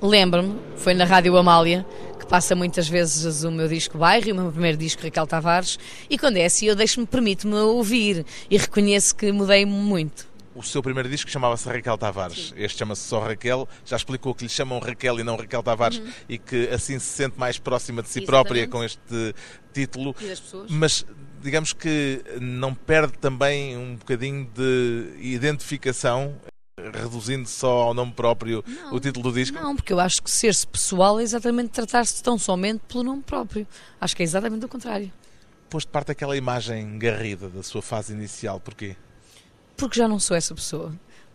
Lembro-me, 0.02 0.60
foi 0.76 0.94
na 0.94 1.06
Rádio 1.06 1.38
Amália, 1.38 1.86
que 2.24 2.30
passa 2.30 2.56
muitas 2.56 2.88
vezes 2.88 3.44
o 3.44 3.52
meu 3.52 3.68
disco 3.68 3.98
Bairro 3.98 4.30
e 4.30 4.32
o 4.32 4.36
meu 4.36 4.52
primeiro 4.52 4.78
disco 4.78 5.04
Raquel 5.04 5.28
Tavares, 5.28 5.78
e 6.10 6.18
quando 6.18 6.38
é 6.38 6.46
assim 6.46 6.68
eu 6.68 6.76
deixo-me, 6.76 7.06
permite-me 7.06 7.56
ouvir 7.56 8.26
e 8.50 8.58
reconheço 8.58 9.16
que 9.16 9.32
mudei 9.32 9.66
muito. 9.66 10.32
O 10.56 10.62
seu 10.62 10.84
primeiro 10.84 11.10
disco 11.10 11.30
chamava-se 11.30 11.68
Raquel 11.68 11.98
Tavares. 11.98 12.54
Este 12.56 12.78
chama-se 12.78 13.02
só 13.02 13.20
Raquel. 13.20 13.68
Já 13.84 13.96
explicou 13.98 14.36
que 14.36 14.44
lhe 14.44 14.50
chamam 14.50 14.78
Raquel 14.80 15.20
e 15.20 15.24
não 15.24 15.36
Raquel 15.36 15.64
Tavares 15.64 16.00
e 16.30 16.38
que 16.38 16.70
assim 16.70 17.00
se 17.00 17.08
sente 17.08 17.40
mais 17.40 17.58
próxima 17.58 18.04
de 18.04 18.10
si 18.10 18.20
Uhum. 18.20 18.24
Exatamente. 18.26 18.46
própria 18.46 18.68
com 18.68 18.84
este 18.84 19.36
título. 19.74 20.16
E 20.22 20.28
das 20.28 20.40
pessoas? 20.40 20.70
Mas 20.70 21.06
digamos 21.42 21.74
que 21.74 22.24
não 22.40 22.74
perde 22.74 23.14
também 23.18 23.76
um 23.76 23.96
bocadinho 23.96 24.48
de 24.54 25.14
identificação, 25.20 26.36
reduzindo 26.92 27.48
só 27.48 27.84
ao 27.84 27.94
nome 27.94 28.12
próprio 28.12 28.64
o 28.92 29.00
título 29.00 29.32
do 29.32 29.36
disco? 29.36 29.58
Não, 29.58 29.76
porque 29.76 29.94
eu 29.94 30.00
acho 30.00 30.22
que 30.22 30.30
ser-se 30.30 30.66
pessoal 30.66 31.20
é 31.20 31.24
exatamente 31.24 31.70
tratar-se 31.70 32.22
tão 32.22 32.38
somente 32.38 32.82
pelo 32.88 33.04
nome 33.04 33.22
próprio. 33.22 33.68
Acho 34.00 34.16
que 34.16 34.24
é 34.24 34.26
exatamente 34.26 34.66
o 34.66 34.70
contrário. 34.70 35.12
Pôs 35.70 35.84
de 35.84 35.90
parte 35.90 36.12
aquela 36.12 36.36
imagem 36.36 36.98
garrida 37.00 37.50
da 37.50 37.64
sua 37.64 37.82
fase 37.82 38.14
inicial. 38.14 38.60
Porquê? 38.60 38.96
Porque 39.76 39.98
já 39.98 40.08
não 40.08 40.20
sou 40.20 40.36
essa 40.36 40.54
pessoa. 40.54 40.94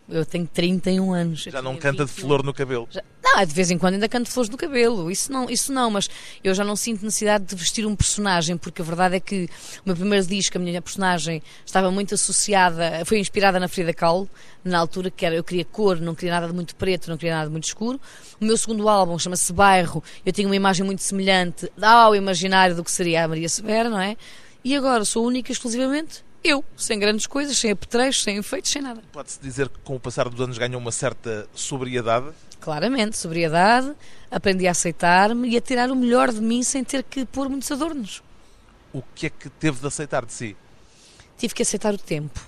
Eu 0.09 0.25
tenho 0.25 0.47
31 0.47 1.13
anos. 1.13 1.43
Já 1.43 1.61
não 1.61 1.77
canta 1.77 2.05
de 2.07 2.11
20. 2.13 2.21
flor 2.23 2.43
no 2.43 2.55
cabelo. 2.55 2.89
Já- 2.91 3.03
Não, 3.23 3.45
de 3.45 3.53
vez 3.53 3.71
em 3.71 3.77
quando 3.77 3.93
ainda 3.95 4.09
canto 4.09 4.31
flores 4.31 4.49
no 4.51 4.57
cabelo, 4.57 5.11
isso 5.11 5.31
não, 5.31 5.51
isso 5.51 5.71
não, 5.71 5.91
mas 5.91 6.09
eu 6.43 6.55
já 6.55 6.65
não 6.65 6.75
sinto 6.75 7.05
necessidade 7.05 7.45
de 7.45 7.55
vestir 7.55 7.85
um 7.87 7.95
personagem, 7.95 8.57
porque 8.57 8.81
a 8.81 8.85
verdade 8.85 9.17
é 9.17 9.21
que 9.21 9.45
o 9.45 9.83
meu 9.85 9.95
primeiro 9.95 10.25
disco, 10.27 10.57
a 10.57 10.61
minha 10.61 10.81
personagem, 10.81 11.43
estava 11.65 11.91
muito 11.91 12.15
associada, 12.15 13.05
foi 13.05 13.19
inspirada 13.19 13.61
na 13.61 13.69
Frida 13.69 13.93
Kahlo, 13.93 14.29
na 14.65 14.79
altura 14.79 15.11
que 15.11 15.27
era, 15.27 15.35
eu 15.35 15.45
queria 15.45 15.65
cor, 15.67 16.01
não 16.01 16.15
queria 16.15 16.33
nada 16.33 16.47
de 16.49 16.55
muito 16.55 16.75
preto, 16.75 17.11
não 17.11 17.19
queria 17.19 17.35
nada 17.35 17.47
de 17.47 17.53
muito 17.53 17.65
escuro. 17.65 18.01
O 18.41 18.45
meu 18.47 18.57
segundo 18.57 18.89
álbum 18.89 19.19
chama-se 19.19 19.53
Bairro, 19.53 20.03
eu 20.25 20.33
tinha 20.33 20.49
uma 20.49 20.57
imagem 20.57 20.87
muito 20.87 21.03
semelhante 21.03 21.71
ao 21.83 22.17
imaginário 22.17 22.75
do 22.75 22.83
que 22.83 22.91
seria 22.91 23.25
a 23.25 23.29
Maria 23.29 23.49
Severa, 23.49 23.91
não 23.91 24.01
é? 24.01 24.17
E 24.65 24.75
agora 24.75 25.05
sou 25.05 25.25
única 25.27 25.53
exclusivamente 25.53 26.25
eu, 26.43 26.65
sem 26.77 26.99
grandes 26.99 27.27
coisas, 27.27 27.57
sem 27.57 27.71
apetrechos, 27.71 28.23
sem 28.23 28.37
efeitos, 28.37 28.71
sem 28.71 28.83
nada. 28.83 29.03
Pode-se 29.13 29.41
dizer 29.41 29.69
que 29.69 29.79
com 29.81 29.97
o 29.97 30.01
passar 30.01 30.29
dos 30.29 30.41
anos 30.41 30.59
ganhou 30.59 30.81
uma 30.81 30.93
certa 30.93 31.49
sobriedade. 31.55 32.29
Claramente, 32.61 33.17
sobriedade, 33.17 33.93
aprendi 34.31 34.67
a 34.67 34.73
aceitar-me 34.73 35.49
e 35.49 35.57
a 35.57 35.61
tirar 35.61 35.91
o 35.91 35.97
melhor 35.97 36.33
de 36.33 36.41
mim 36.41 36.63
sem 36.63 36.85
ter 36.85 37.03
que 37.03 37.25
pôr 37.25 37.49
muitos 37.49 37.71
adornos. 37.71 38.23
O 38.93 39.03
que 39.15 39.27
é 39.27 39.31
que 39.31 39.49
teve 39.49 39.81
de 39.81 39.87
aceitar 39.87 40.25
de 40.25 40.33
si? 40.33 40.57
Tive 41.37 41.55
que 41.55 41.63
aceitar 41.63 41.95
o 41.95 41.99
tempo. 41.99 42.41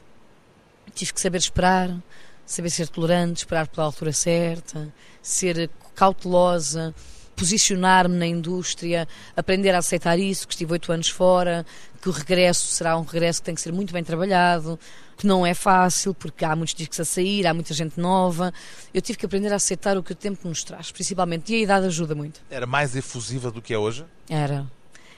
Tive 0.94 1.12
que 1.12 1.20
saber 1.20 1.38
esperar, 1.38 1.96
saber 2.44 2.70
ser 2.70 2.88
tolerante, 2.88 3.38
esperar 3.38 3.68
pela 3.68 3.86
altura 3.86 4.12
certa, 4.12 4.92
ser 5.22 5.70
cautelosa, 5.94 6.94
posicionar-me 7.40 8.14
na 8.14 8.26
indústria, 8.26 9.08
aprender 9.34 9.74
a 9.74 9.78
aceitar 9.78 10.18
isso, 10.18 10.46
que 10.46 10.52
estive 10.52 10.72
oito 10.72 10.92
anos 10.92 11.08
fora, 11.08 11.64
que 12.02 12.06
o 12.10 12.12
regresso 12.12 12.66
será 12.66 12.98
um 12.98 13.02
regresso 13.02 13.40
que 13.40 13.46
tem 13.46 13.54
que 13.54 13.62
ser 13.62 13.72
muito 13.72 13.94
bem 13.94 14.04
trabalhado, 14.04 14.78
que 15.16 15.26
não 15.26 15.46
é 15.46 15.54
fácil, 15.54 16.12
porque 16.12 16.44
há 16.44 16.54
muitos 16.54 16.74
discos 16.74 17.00
a 17.00 17.04
sair, 17.04 17.46
há 17.46 17.54
muita 17.54 17.72
gente 17.72 17.98
nova. 17.98 18.52
Eu 18.92 19.00
tive 19.00 19.18
que 19.18 19.24
aprender 19.24 19.50
a 19.54 19.56
aceitar 19.56 19.96
o 19.96 20.02
que 20.02 20.12
o 20.12 20.14
tempo 20.14 20.46
nos 20.46 20.62
traz, 20.62 20.92
principalmente, 20.92 21.50
e 21.50 21.56
a 21.56 21.58
idade 21.60 21.86
ajuda 21.86 22.14
muito. 22.14 22.42
Era 22.50 22.66
mais 22.66 22.94
efusiva 22.94 23.50
do 23.50 23.62
que 23.62 23.72
é 23.72 23.78
hoje? 23.78 24.04
Era. 24.28 24.66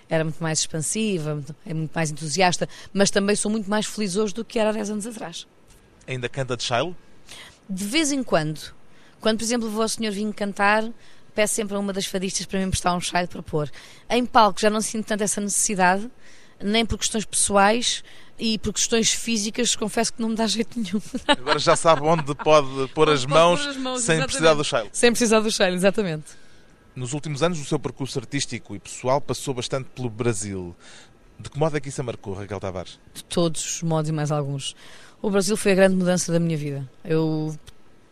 Era 0.08 0.22
muito 0.22 0.40
mais 0.40 0.60
expansiva, 0.60 1.42
é 1.66 1.74
muito 1.74 1.92
mais 1.92 2.12
entusiasta, 2.12 2.68
mas 2.92 3.10
também 3.10 3.34
sou 3.34 3.50
muito 3.50 3.68
mais 3.68 3.86
feliz 3.86 4.14
hoje 4.14 4.32
do 4.32 4.44
que 4.44 4.60
era 4.60 4.70
há 4.70 4.72
10 4.72 4.90
anos 4.90 5.06
atrás. 5.08 5.44
Ainda 6.06 6.28
canta 6.28 6.56
de 6.56 6.62
Shiloh? 6.62 6.94
De 7.68 7.84
vez 7.84 8.12
em 8.12 8.22
quando, 8.22 8.72
quando, 9.20 9.38
por 9.38 9.44
exemplo, 9.44 9.68
vou 9.68 9.82
ao 9.82 9.88
Senhor 9.88 10.12
Vinho 10.12 10.32
cantar, 10.32 10.84
peço 11.34 11.54
sempre 11.54 11.76
a 11.76 11.78
uma 11.78 11.92
das 11.92 12.06
fadistas 12.06 12.46
para 12.46 12.58
me 12.58 12.66
emprestar 12.66 12.96
um 12.96 13.00
chai 13.00 13.26
para 13.26 13.42
pôr. 13.42 13.70
Em 14.08 14.24
palco 14.24 14.60
já 14.60 14.70
não 14.70 14.80
sinto 14.80 15.06
tanto 15.06 15.22
essa 15.22 15.40
necessidade, 15.40 16.10
nem 16.60 16.84
por 16.86 16.98
questões 16.98 17.24
pessoais, 17.24 18.02
e 18.38 18.58
por 18.58 18.72
questões 18.72 19.12
físicas 19.12 19.76
confesso 19.76 20.12
que 20.12 20.20
não 20.20 20.30
me 20.30 20.34
dá 20.34 20.46
jeito 20.48 20.78
nenhum. 20.78 21.00
Agora 21.28 21.58
já 21.58 21.76
sabe 21.76 22.02
onde 22.02 22.34
pode 22.34 22.88
pôr 22.92 23.08
as 23.08 23.24
mãos, 23.24 23.64
as 23.64 23.76
mãos 23.76 24.02
sem 24.02 24.16
exatamente. 24.16 24.26
precisar 24.26 24.54
do 24.54 24.64
shell. 24.64 24.88
Sem 24.92 25.10
precisar 25.12 25.40
do 25.40 25.50
shell, 25.50 25.72
exatamente. 25.74 26.24
Nos 26.94 27.12
últimos 27.12 27.42
anos, 27.42 27.60
o 27.60 27.64
seu 27.64 27.78
percurso 27.78 28.18
artístico 28.18 28.74
e 28.74 28.78
pessoal 28.78 29.20
passou 29.20 29.54
bastante 29.54 29.88
pelo 29.94 30.10
Brasil. 30.10 30.74
De 31.38 31.48
que 31.48 31.58
modo 31.58 31.76
é 31.76 31.80
que 31.80 31.88
isso 31.88 32.00
a 32.00 32.04
marcou, 32.04 32.34
Raquel 32.34 32.60
Tavares? 32.60 32.98
De 33.14 33.24
todos 33.24 33.76
os 33.76 33.82
modos 33.82 34.08
e 34.10 34.12
mais 34.12 34.30
alguns. 34.30 34.76
O 35.22 35.30
Brasil 35.30 35.56
foi 35.56 35.72
a 35.72 35.74
grande 35.76 35.94
mudança 35.94 36.32
da 36.32 36.38
minha 36.38 36.56
vida. 36.56 36.88
Eu 37.04 37.56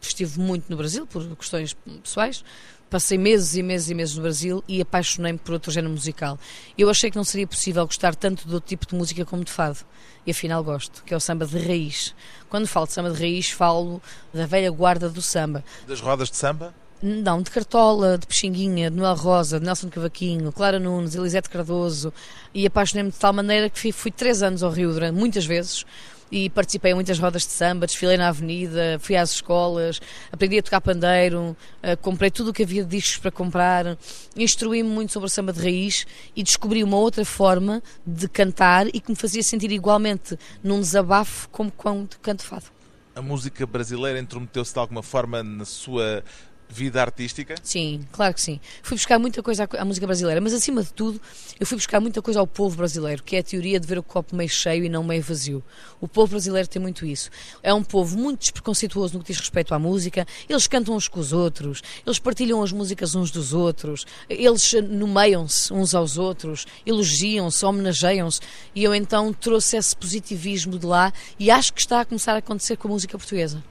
estive 0.01 0.41
muito 0.41 0.71
no 0.71 0.77
Brasil 0.77 1.07
por 1.07 1.37
questões 1.37 1.77
pessoais, 2.03 2.45
passei 2.91 3.17
meses 3.17 3.55
e 3.57 3.63
meses 3.63 3.89
e 3.89 3.95
meses 3.95 4.17
no 4.17 4.23
Brasil 4.23 4.65
e 4.67 4.81
apaixonei-me 4.83 5.39
por 5.39 5.53
outro 5.53 5.71
género 5.71 5.93
musical. 5.93 6.39
Eu 6.77 6.91
achei 6.91 7.11
que 7.11 7.17
não 7.17 7.25
seria 7.25 7.47
possível 7.47 7.87
gostar 7.87 8.15
tanto 8.17 8.49
do 8.49 8.61
tipo 8.61 8.87
de 8.87 8.95
música 8.95 9.25
como 9.25 9.45
de 9.45 9.53
fado. 9.53 9.79
E 10.27 10.33
afinal 10.33 10.63
gosto, 10.63 11.03
que 11.05 11.15
é 11.15 11.17
o 11.17 11.21
samba 11.21 11.47
de 11.47 11.59
raiz. 11.59 12.15
Quando 12.49 12.67
falo 12.67 12.87
de 12.87 12.93
samba 12.93 13.11
de 13.11 13.19
raiz, 13.19 13.51
falo 13.51 14.03
da 14.35 14.45
velha 14.45 14.71
guarda 14.71 15.09
do 15.09 15.23
samba. 15.23 15.65
Das 15.87 16.01
rodas 16.01 16.29
de 16.31 16.37
samba? 16.37 16.75
Não, 17.03 17.41
de 17.41 17.51
Cartola, 17.51 18.19
de 18.19 18.27
Peixinguinha, 18.27 18.91
de 18.91 18.97
Noel 18.97 19.15
Rosa, 19.15 19.59
de 19.59 19.65
Nelson 19.65 19.89
Cavaquinho, 19.89 20.53
Clara 20.53 20.79
Nunes, 20.79 21.15
Elisete 21.15 21.49
Cardoso. 21.49 22.13
E 22.53 22.67
apaixonei-me 22.67 23.11
de 23.11 23.17
tal 23.17 23.33
maneira 23.33 23.71
que 23.71 23.81
fui, 23.81 23.93
fui 23.93 24.11
três 24.11 24.43
anos 24.43 24.63
ao 24.63 24.71
Rio 24.71 24.93
durante 24.93 25.15
muitas 25.15 25.47
vezes 25.47 25.87
e 26.31 26.49
participei 26.51 26.93
em 26.93 26.95
muitas 26.95 27.19
rodas 27.19 27.43
de 27.43 27.53
samba, 27.53 27.87
desfilei 27.87 28.17
na 28.17 28.29
avenida, 28.29 28.99
fui 29.01 29.17
às 29.17 29.33
escolas, 29.33 30.01
aprendi 30.31 30.59
a 30.59 30.63
tocar 30.63 30.81
pandeiro, 30.81 31.57
uh, 31.83 31.97
comprei 32.01 32.31
tudo 32.31 32.51
o 32.51 32.53
que 32.53 32.63
havia 32.63 32.85
de 32.85 32.91
discos 32.91 33.19
para 33.19 33.31
comprar, 33.31 33.99
instruí-me 34.37 34.89
muito 34.89 35.13
sobre 35.13 35.27
a 35.27 35.31
samba 35.31 35.53
de 35.53 35.61
raiz 35.61 36.07
e 36.35 36.43
descobri 36.43 36.85
uma 36.85 36.97
outra 36.97 37.25
forma 37.25 37.83
de 38.07 38.29
cantar 38.29 38.87
e 38.89 39.01
que 39.01 39.11
me 39.11 39.17
fazia 39.17 39.43
sentir 39.43 39.73
igualmente 39.73 40.39
num 40.63 40.81
desabafo 40.81 41.49
como 41.51 41.71
quando 41.71 42.19
canto 42.21 42.43
fado. 42.43 42.67
A 43.15 43.21
música 43.21 43.67
brasileira 43.67 44.19
intrometeu-se 44.21 44.73
de 44.73 44.79
alguma 44.79 45.03
forma 45.03 45.43
na 45.43 45.65
sua 45.65 46.25
vida 46.71 47.01
artística? 47.01 47.55
Sim, 47.63 48.07
claro 48.13 48.33
que 48.33 48.41
sim. 48.41 48.61
Fui 48.83 48.97
buscar 48.97 49.19
muita 49.19 49.43
coisa 49.43 49.69
à, 49.79 49.85
música 49.85 50.07
brasileira, 50.07 50.41
mas 50.41 50.55
acima 50.55 50.83
de 50.83 50.93
tudo, 50.93 51.21
eu 51.59 51.67
fui 51.67 51.77
buscar 51.77 52.01
muita 52.01 52.23
coisa 52.23 52.41
ao 52.41 52.47
povo 52.47 52.77
brasileiro, 52.77 53.23
que 53.23 53.37
é 53.37 53.41
a 53.41 53.43
teoria 53.43 53.81
de 53.81 53.87
ver 53.87 53.99
o 53.99 54.03
copo 54.03 54.37
meio 54.37 54.49
cheio 54.49 54.85
e 54.85 54.89
não 54.89 55.03
meio 55.03 55.23
vazio. 55.23 55.63
O 56.01 56.07
povo 56.07 56.31
brasileiro 56.31 56.69
tem 56.69 56.81
muito 56.81 57.05
isso. 57.05 57.31
É 57.63 57.75
um 57.75 57.83
povo 57.83 58.17
muito 58.17 58.41
despreconceituoso 58.41 59.15
no 59.15 59.25
que 59.25 59.33
diz 59.33 59.41
respeito 59.41 59.75
à 59.75 59.79
música, 59.79 60.27
eles 60.49 60.67
cantam 60.67 60.95
uns 60.95 61.09
com 61.09 61.21
os 61.21 61.33
outros, 61.33 61.83
eles 62.07 62.19
partilham 62.19 62.63
as 62.63 62.73
músicas 62.73 63.15
uns 63.15 63.31
dos 63.31 63.53
outros, 63.53 64.07
eles 64.29 64.73
nomeiam-se 64.89 65.73
uns 65.73 65.95
aos 65.95 66.17
outros, 66.17 66.67
elogiam-se, 66.87 67.65
homenageiam-se, 67.65 68.41
e 68.75 68.85
eu 68.85 68.95
então 68.95 69.33
trouxe 69.33 69.77
esse 69.77 69.97
positivismo 69.97 70.79
de 70.79 70.87
lá 70.87 71.13
e 71.39 71.51
acho 71.51 71.73
que 71.73 71.81
está 71.81 72.01
a 72.01 72.05
começar 72.05 72.35
a 72.35 72.39
acontecer 72.39 72.77
com 72.77 72.89
a 72.89 72.93
música 72.93 73.19
portuguesa. 73.19 73.63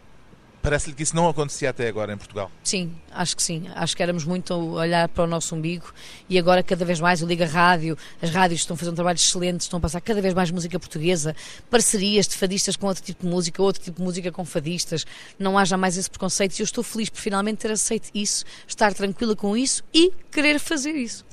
Parece-lhe 0.61 0.93
que 0.93 1.03
isso 1.03 1.15
não 1.15 1.29
acontecia 1.29 1.69
até 1.69 1.87
agora 1.87 2.13
em 2.13 2.17
Portugal? 2.17 2.51
Sim, 2.63 2.93
acho 3.11 3.35
que 3.35 3.41
sim. 3.41 3.69
Acho 3.75 3.95
que 3.95 4.03
éramos 4.03 4.25
muito 4.25 4.53
a 4.53 4.57
olhar 4.57 5.07
para 5.07 5.23
o 5.23 5.27
nosso 5.27 5.55
umbigo 5.55 5.93
e 6.27 6.37
agora 6.37 6.61
cada 6.61 6.83
vez 6.83 6.99
mais 6.99 7.21
eu 7.21 7.27
ligo 7.27 7.43
a 7.43 7.47
rádio, 7.47 7.97
as 8.21 8.29
rádios 8.29 8.61
estão 8.61 8.75
a 8.75 8.77
fazer 8.77 8.91
um 8.91 8.95
trabalho 8.95 9.15
excelente, 9.15 9.61
estão 9.61 9.77
a 9.77 9.81
passar 9.81 10.01
cada 10.01 10.21
vez 10.21 10.33
mais 10.33 10.51
música 10.51 10.77
portuguesa, 10.77 11.33
parcerias 11.69 12.27
de 12.27 12.35
fadistas 12.35 12.75
com 12.75 12.87
outro 12.87 13.01
tipo 13.01 13.23
de 13.23 13.29
música, 13.29 13.63
outro 13.63 13.81
tipo 13.81 13.97
de 13.97 14.03
música 14.03 14.31
com 14.31 14.43
fadistas. 14.43 15.05
Não 15.37 15.57
haja 15.57 15.77
mais 15.77 15.95
esse 15.97 16.09
preconceito 16.09 16.57
e 16.59 16.61
eu 16.61 16.65
estou 16.65 16.83
feliz 16.83 17.09
por 17.09 17.19
finalmente 17.19 17.59
ter 17.59 17.71
aceito 17.71 18.09
isso, 18.13 18.43
estar 18.67 18.93
tranquila 18.93 19.35
com 19.35 19.55
isso 19.55 19.81
e 19.93 20.11
querer 20.29 20.59
fazer 20.59 20.91
isso. 20.91 21.25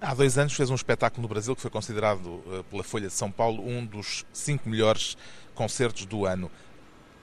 Há 0.00 0.14
dois 0.14 0.38
anos 0.38 0.54
fez 0.54 0.70
um 0.70 0.74
espetáculo 0.74 1.20
no 1.20 1.28
Brasil 1.28 1.54
que 1.54 1.60
foi 1.60 1.70
considerado 1.70 2.42
eh, 2.50 2.62
pela 2.70 2.82
Folha 2.82 3.08
de 3.08 3.12
São 3.12 3.30
Paulo 3.30 3.62
um 3.62 3.84
dos 3.84 4.24
cinco 4.32 4.66
melhores 4.66 5.14
concertos 5.54 6.06
do 6.06 6.24
ano. 6.24 6.50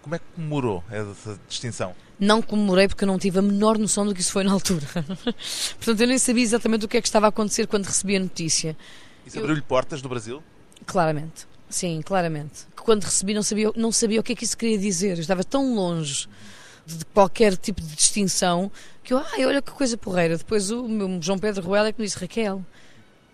Como 0.07 0.15
é 0.15 0.19
que 0.19 0.25
comemorou 0.35 0.81
essa 0.89 1.37
distinção? 1.49 1.93
Não 2.17 2.41
comemorei 2.41 2.87
porque 2.87 3.03
eu 3.03 3.07
não 3.09 3.19
tive 3.19 3.39
a 3.39 3.41
menor 3.41 3.77
noção 3.77 4.05
do 4.05 4.15
que 4.15 4.21
isso 4.21 4.31
foi 4.31 4.41
na 4.45 4.53
altura. 4.53 4.87
Portanto, 5.75 5.99
eu 5.99 6.07
nem 6.07 6.17
sabia 6.17 6.43
exatamente 6.43 6.85
o 6.85 6.87
que 6.87 6.95
é 6.95 7.01
que 7.01 7.07
estava 7.09 7.25
a 7.25 7.29
acontecer 7.29 7.67
quando 7.67 7.87
recebi 7.87 8.15
a 8.15 8.19
notícia. 8.21 8.77
Isso 9.25 9.37
abriu-lhe 9.37 9.61
portas 9.61 10.01
do 10.01 10.07
Brasil? 10.07 10.41
Claramente, 10.85 11.45
sim, 11.69 12.01
claramente. 12.01 12.65
Quando 12.77 13.03
recebi 13.03 13.33
não 13.33 13.43
sabia, 13.43 13.69
não 13.75 13.91
sabia 13.91 14.21
o 14.21 14.23
que 14.23 14.31
é 14.31 14.35
que 14.37 14.45
isso 14.45 14.57
queria 14.57 14.77
dizer. 14.77 15.17
Eu 15.17 15.19
estava 15.19 15.43
tão 15.43 15.75
longe 15.75 16.29
de 16.85 17.03
qualquer 17.07 17.57
tipo 17.57 17.81
de 17.81 17.93
distinção 17.93 18.71
que 19.03 19.13
eu, 19.13 19.17
ai, 19.17 19.45
olha 19.45 19.61
que 19.61 19.71
coisa 19.71 19.97
porreira. 19.97 20.37
Depois 20.37 20.71
o 20.71 20.87
meu 20.87 21.21
João 21.21 21.37
Pedro 21.37 21.61
Ruela 21.61 21.89
é 21.89 21.91
que 21.91 21.99
me 21.99 22.07
disse, 22.07 22.17
Raquel, 22.17 22.65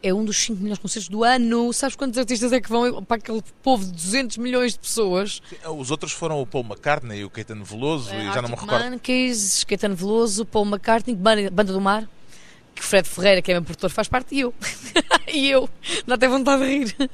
é 0.04 0.14
um 0.14 0.26
dos 0.26 0.38
5 0.38 0.62
melhores 0.62 0.80
concertos 0.80 1.08
do 1.08 1.24
ano. 1.24 1.72
Sabes 1.72 1.96
quantos 1.96 2.20
artistas 2.20 2.52
é 2.52 2.60
que 2.60 2.70
vão 2.70 3.02
para 3.04 3.18
aquele 3.18 3.42
povo 3.64 3.86
de 3.86 3.92
200 3.94 4.38
milhões 4.38 4.74
de 4.74 4.80
pessoas? 4.80 5.42
Os 5.66 5.90
outros 5.90 6.12
foram 6.12 6.42
o 6.42 6.46
Paul 6.46 6.66
McCartney 6.66 7.24
o 7.24 7.30
Caetano 7.30 7.64
Veloso, 7.64 8.12
é, 8.12 8.26
e 8.26 8.34
já 8.34 8.42
não 8.42 8.50
me 8.50 8.56
recordo. 8.56 8.92
Monkeys, 8.92 9.64
Caetano 9.64 9.96
Veloso, 9.96 10.46
Paul 10.46 10.66
McCartney, 10.66 11.16
Banda 11.16 11.72
do 11.72 11.80
Mar, 11.80 12.08
que 12.76 12.84
Fred 12.84 13.08
Ferreira, 13.08 13.42
que 13.42 13.52
é 13.52 13.56
meu 13.56 13.64
produtor, 13.64 13.90
faz 13.90 14.10
parte, 14.10 14.36
e 14.36 14.42
eu. 14.42 14.54
e 15.34 15.50
eu. 15.50 15.70
Dá 16.06 16.16
até 16.16 16.28
vontade 16.28 16.64
de 16.64 16.68
rir. 16.68 17.10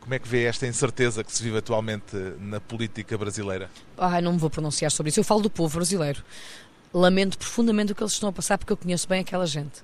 Como 0.00 0.14
é 0.14 0.18
que 0.18 0.26
vê 0.26 0.44
esta 0.44 0.66
incerteza 0.66 1.22
que 1.22 1.30
se 1.30 1.42
vive 1.42 1.58
atualmente 1.58 2.16
na 2.40 2.60
política 2.60 3.18
brasileira? 3.18 3.70
Ah, 3.98 4.20
não 4.22 4.32
me 4.32 4.38
vou 4.38 4.48
pronunciar 4.48 4.90
sobre 4.90 5.10
isso. 5.10 5.20
Eu 5.20 5.24
falo 5.24 5.42
do 5.42 5.50
povo 5.50 5.76
brasileiro. 5.76 6.24
Lamento 6.92 7.36
profundamente 7.36 7.92
o 7.92 7.94
que 7.94 8.02
eles 8.02 8.14
estão 8.14 8.30
a 8.30 8.32
passar 8.32 8.56
porque 8.56 8.72
eu 8.72 8.76
conheço 8.76 9.06
bem 9.06 9.20
aquela 9.20 9.46
gente 9.46 9.82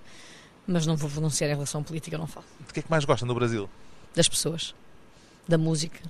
mas 0.67 0.87
não 0.87 0.97
vou 0.97 1.09
pronunciar 1.09 1.49
em 1.51 1.55
relação 1.55 1.81
à 1.81 1.85
política, 1.85 2.19
não 2.19 2.27
falo. 2.27 2.47
De 2.67 2.73
que 2.73 2.81
é 2.81 2.83
que 2.83 2.91
mais 2.91 3.05
gosta 3.05 3.25
no 3.25 3.35
Brasil? 3.35 3.69
Das 4.15 4.29
pessoas, 4.29 4.75
da 5.47 5.57
música, 5.57 6.01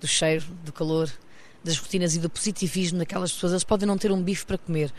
do 0.00 0.08
cheiro, 0.08 0.44
do 0.64 0.72
calor, 0.72 1.10
das 1.62 1.76
rotinas 1.78 2.14
e 2.16 2.18
do 2.18 2.28
positivismo 2.28 2.98
daquelas 2.98 3.32
pessoas. 3.32 3.52
Eles 3.52 3.64
podem 3.64 3.86
não 3.86 3.96
ter 3.96 4.10
um 4.10 4.20
bife 4.20 4.44
para 4.44 4.58
comer, 4.58 4.92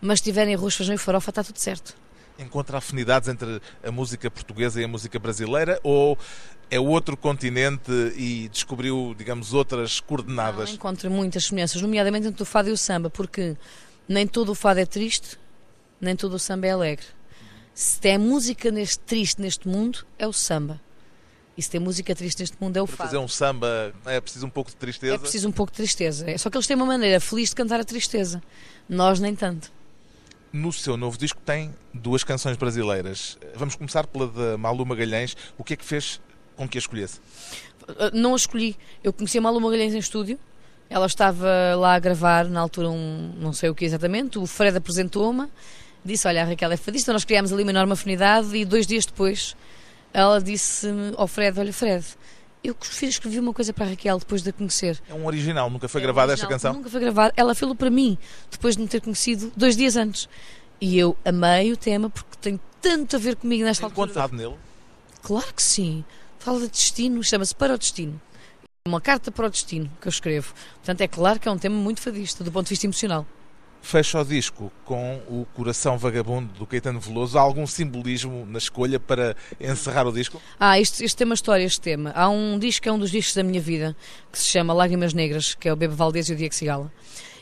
mas 0.00 0.18
se 0.20 0.24
tiverem 0.24 0.54
arroz, 0.54 0.74
feijão 0.74 0.94
e 0.94 0.98
farofa, 0.98 1.30
está 1.30 1.42
tudo 1.42 1.58
certo. 1.58 1.96
Encontra 2.38 2.78
afinidades 2.78 3.28
entre 3.28 3.60
a 3.82 3.90
música 3.90 4.30
portuguesa 4.30 4.80
e 4.80 4.84
a 4.84 4.88
música 4.88 5.18
brasileira 5.18 5.78
ou 5.82 6.16
é 6.70 6.80
outro 6.80 7.16
continente 7.16 7.90
e 8.16 8.48
descobriu, 8.48 9.14
digamos, 9.16 9.52
outras 9.52 10.00
coordenadas? 10.00 10.70
Não, 10.70 10.76
encontro 10.76 11.10
muitas 11.10 11.46
semelhanças, 11.46 11.82
nomeadamente 11.82 12.26
entre 12.26 12.42
o 12.42 12.46
fado 12.46 12.68
e 12.68 12.72
o 12.72 12.78
samba, 12.78 13.10
porque 13.10 13.56
nem 14.08 14.26
todo 14.26 14.52
o 14.52 14.54
fado 14.54 14.80
é 14.80 14.86
triste, 14.86 15.38
nem 16.00 16.16
todo 16.16 16.34
o 16.34 16.38
samba 16.38 16.66
é 16.66 16.70
alegre 16.70 17.06
se 17.74 18.00
tem 18.00 18.18
música 18.18 18.70
neste 18.70 18.98
triste 19.00 19.40
neste 19.40 19.66
mundo, 19.66 20.04
é 20.18 20.26
o 20.26 20.32
samba. 20.32 20.80
E 21.56 21.62
se 21.62 21.70
tem 21.70 21.80
música 21.80 22.14
triste 22.14 22.40
neste 22.40 22.56
mundo, 22.60 22.76
é 22.76 22.82
o 22.82 22.86
Para 22.86 22.96
fado. 22.96 23.08
fazer 23.08 23.18
um 23.18 23.28
samba 23.28 23.92
é 24.06 24.20
preciso 24.20 24.46
um 24.46 24.50
pouco 24.50 24.70
de 24.70 24.76
tristeza? 24.76 25.14
É 25.14 25.18
preciso 25.18 25.48
um 25.48 25.52
pouco 25.52 25.70
de 25.72 25.76
tristeza. 25.76 26.30
É 26.30 26.38
só 26.38 26.48
que 26.48 26.56
eles 26.56 26.66
têm 26.66 26.76
uma 26.76 26.86
maneira 26.86 27.20
feliz 27.20 27.50
de 27.50 27.56
cantar 27.56 27.80
a 27.80 27.84
tristeza. 27.84 28.42
Nós 28.88 29.20
nem 29.20 29.34
tanto. 29.34 29.70
No 30.52 30.72
seu 30.72 30.96
novo 30.96 31.18
disco 31.18 31.40
tem 31.44 31.74
duas 31.92 32.24
canções 32.24 32.56
brasileiras. 32.56 33.38
Vamos 33.54 33.76
começar 33.76 34.06
pela 34.06 34.26
de 34.26 34.56
Malu 34.56 34.84
Magalhães. 34.86 35.36
O 35.58 35.62
que 35.62 35.74
é 35.74 35.76
que 35.76 35.84
fez 35.84 36.20
com 36.56 36.68
que 36.68 36.78
a 36.78 36.80
escolhesse? 36.80 37.18
Uh, 37.88 38.10
não 38.14 38.32
a 38.32 38.36
escolhi. 38.36 38.76
Eu 39.04 39.12
conheci 39.12 39.38
a 39.38 39.40
Malu 39.40 39.60
Magalhães 39.60 39.94
em 39.94 39.98
estúdio. 39.98 40.38
Ela 40.88 41.06
estava 41.06 41.46
lá 41.76 41.94
a 41.94 41.98
gravar, 42.00 42.46
na 42.46 42.60
altura, 42.60 42.90
um, 42.90 43.32
não 43.36 43.52
sei 43.52 43.70
o 43.70 43.74
que 43.74 43.84
exatamente. 43.84 44.38
O 44.38 44.46
Fred 44.46 44.76
apresentou-me 44.76 45.46
disse: 46.04 46.26
Olha, 46.26 46.42
a 46.42 46.44
Raquel 46.44 46.72
é 46.72 46.76
fadista, 46.76 47.12
nós 47.12 47.24
criámos 47.24 47.52
ali 47.52 47.62
uma 47.62 47.72
enorme 47.72 47.92
afinidade 47.92 48.56
e 48.56 48.64
dois 48.64 48.86
dias 48.86 49.06
depois 49.06 49.56
ela 50.12 50.40
disse-me 50.40 51.14
ao 51.16 51.26
Fred: 51.26 51.58
Olha, 51.58 51.72
Fred, 51.72 52.04
eu 52.62 52.76
escrevi 53.02 53.38
uma 53.38 53.52
coisa 53.52 53.72
para 53.72 53.86
a 53.86 53.88
Raquel 53.90 54.18
depois 54.18 54.42
de 54.42 54.50
a 54.50 54.52
conhecer. 54.52 55.00
É 55.08 55.14
um 55.14 55.26
original, 55.26 55.70
nunca 55.70 55.88
foi 55.88 56.00
é 56.00 56.04
gravada 56.04 56.32
esta 56.32 56.46
canção? 56.46 56.74
Nunca 56.74 56.90
foi 56.90 57.00
gravada. 57.00 57.32
Ela 57.36 57.54
fez-lo 57.54 57.74
para 57.74 57.90
mim, 57.90 58.18
depois 58.50 58.76
de 58.76 58.82
me 58.82 58.88
ter 58.88 59.00
conhecido 59.00 59.52
dois 59.56 59.76
dias 59.76 59.96
antes. 59.96 60.28
E 60.80 60.98
eu 60.98 61.16
amei 61.24 61.72
o 61.72 61.76
tema 61.76 62.08
porque 62.08 62.36
tem 62.40 62.60
tanto 62.80 63.16
a 63.16 63.18
ver 63.18 63.36
comigo 63.36 63.64
nesta 63.64 63.82
tem 63.82 63.90
altura. 63.90 64.08
contado 64.08 64.34
nele? 64.34 64.56
Claro 65.22 65.52
que 65.54 65.62
sim. 65.62 66.04
Fala 66.38 66.60
de 66.60 66.68
destino, 66.68 67.22
chama-se 67.22 67.54
Para 67.54 67.74
o 67.74 67.78
Destino. 67.78 68.20
Uma 68.88 69.00
carta 69.00 69.30
para 69.30 69.46
o 69.46 69.50
destino 69.50 69.90
que 70.00 70.08
eu 70.08 70.10
escrevo. 70.10 70.54
Portanto, 70.76 71.02
é 71.02 71.08
claro 71.08 71.38
que 71.38 71.46
é 71.46 71.50
um 71.50 71.58
tema 71.58 71.76
muito 71.76 72.00
fadista, 72.00 72.42
do 72.42 72.50
ponto 72.50 72.64
de 72.64 72.70
vista 72.70 72.86
emocional 72.86 73.26
fecha 73.82 74.20
o 74.20 74.24
disco 74.24 74.70
com 74.84 75.20
o 75.28 75.46
Coração 75.54 75.96
Vagabundo 75.98 76.52
do 76.54 76.66
Caetano 76.66 77.00
Veloso. 77.00 77.38
Há 77.38 77.40
algum 77.40 77.66
simbolismo 77.66 78.46
na 78.46 78.58
escolha 78.58 79.00
para 79.00 79.36
encerrar 79.60 80.06
o 80.06 80.12
disco? 80.12 80.40
Ah, 80.58 80.78
isto, 80.78 81.02
isto 81.02 81.16
tem 81.16 81.24
uma 81.24 81.34
história, 81.34 81.64
este 81.64 81.80
tema. 81.80 82.12
Há 82.14 82.28
um 82.28 82.58
disco 82.58 82.82
que 82.82 82.88
é 82.88 82.92
um 82.92 82.98
dos 82.98 83.10
discos 83.10 83.34
da 83.34 83.42
minha 83.42 83.60
vida, 83.60 83.96
que 84.30 84.38
se 84.38 84.46
chama 84.46 84.72
Lágrimas 84.72 85.14
Negras, 85.14 85.54
que 85.54 85.68
é 85.68 85.72
o 85.72 85.76
Bebe 85.76 85.94
Valdez 85.94 86.28
e 86.28 86.32
o 86.32 86.36
Diego 86.36 86.54
Cigala. 86.54 86.92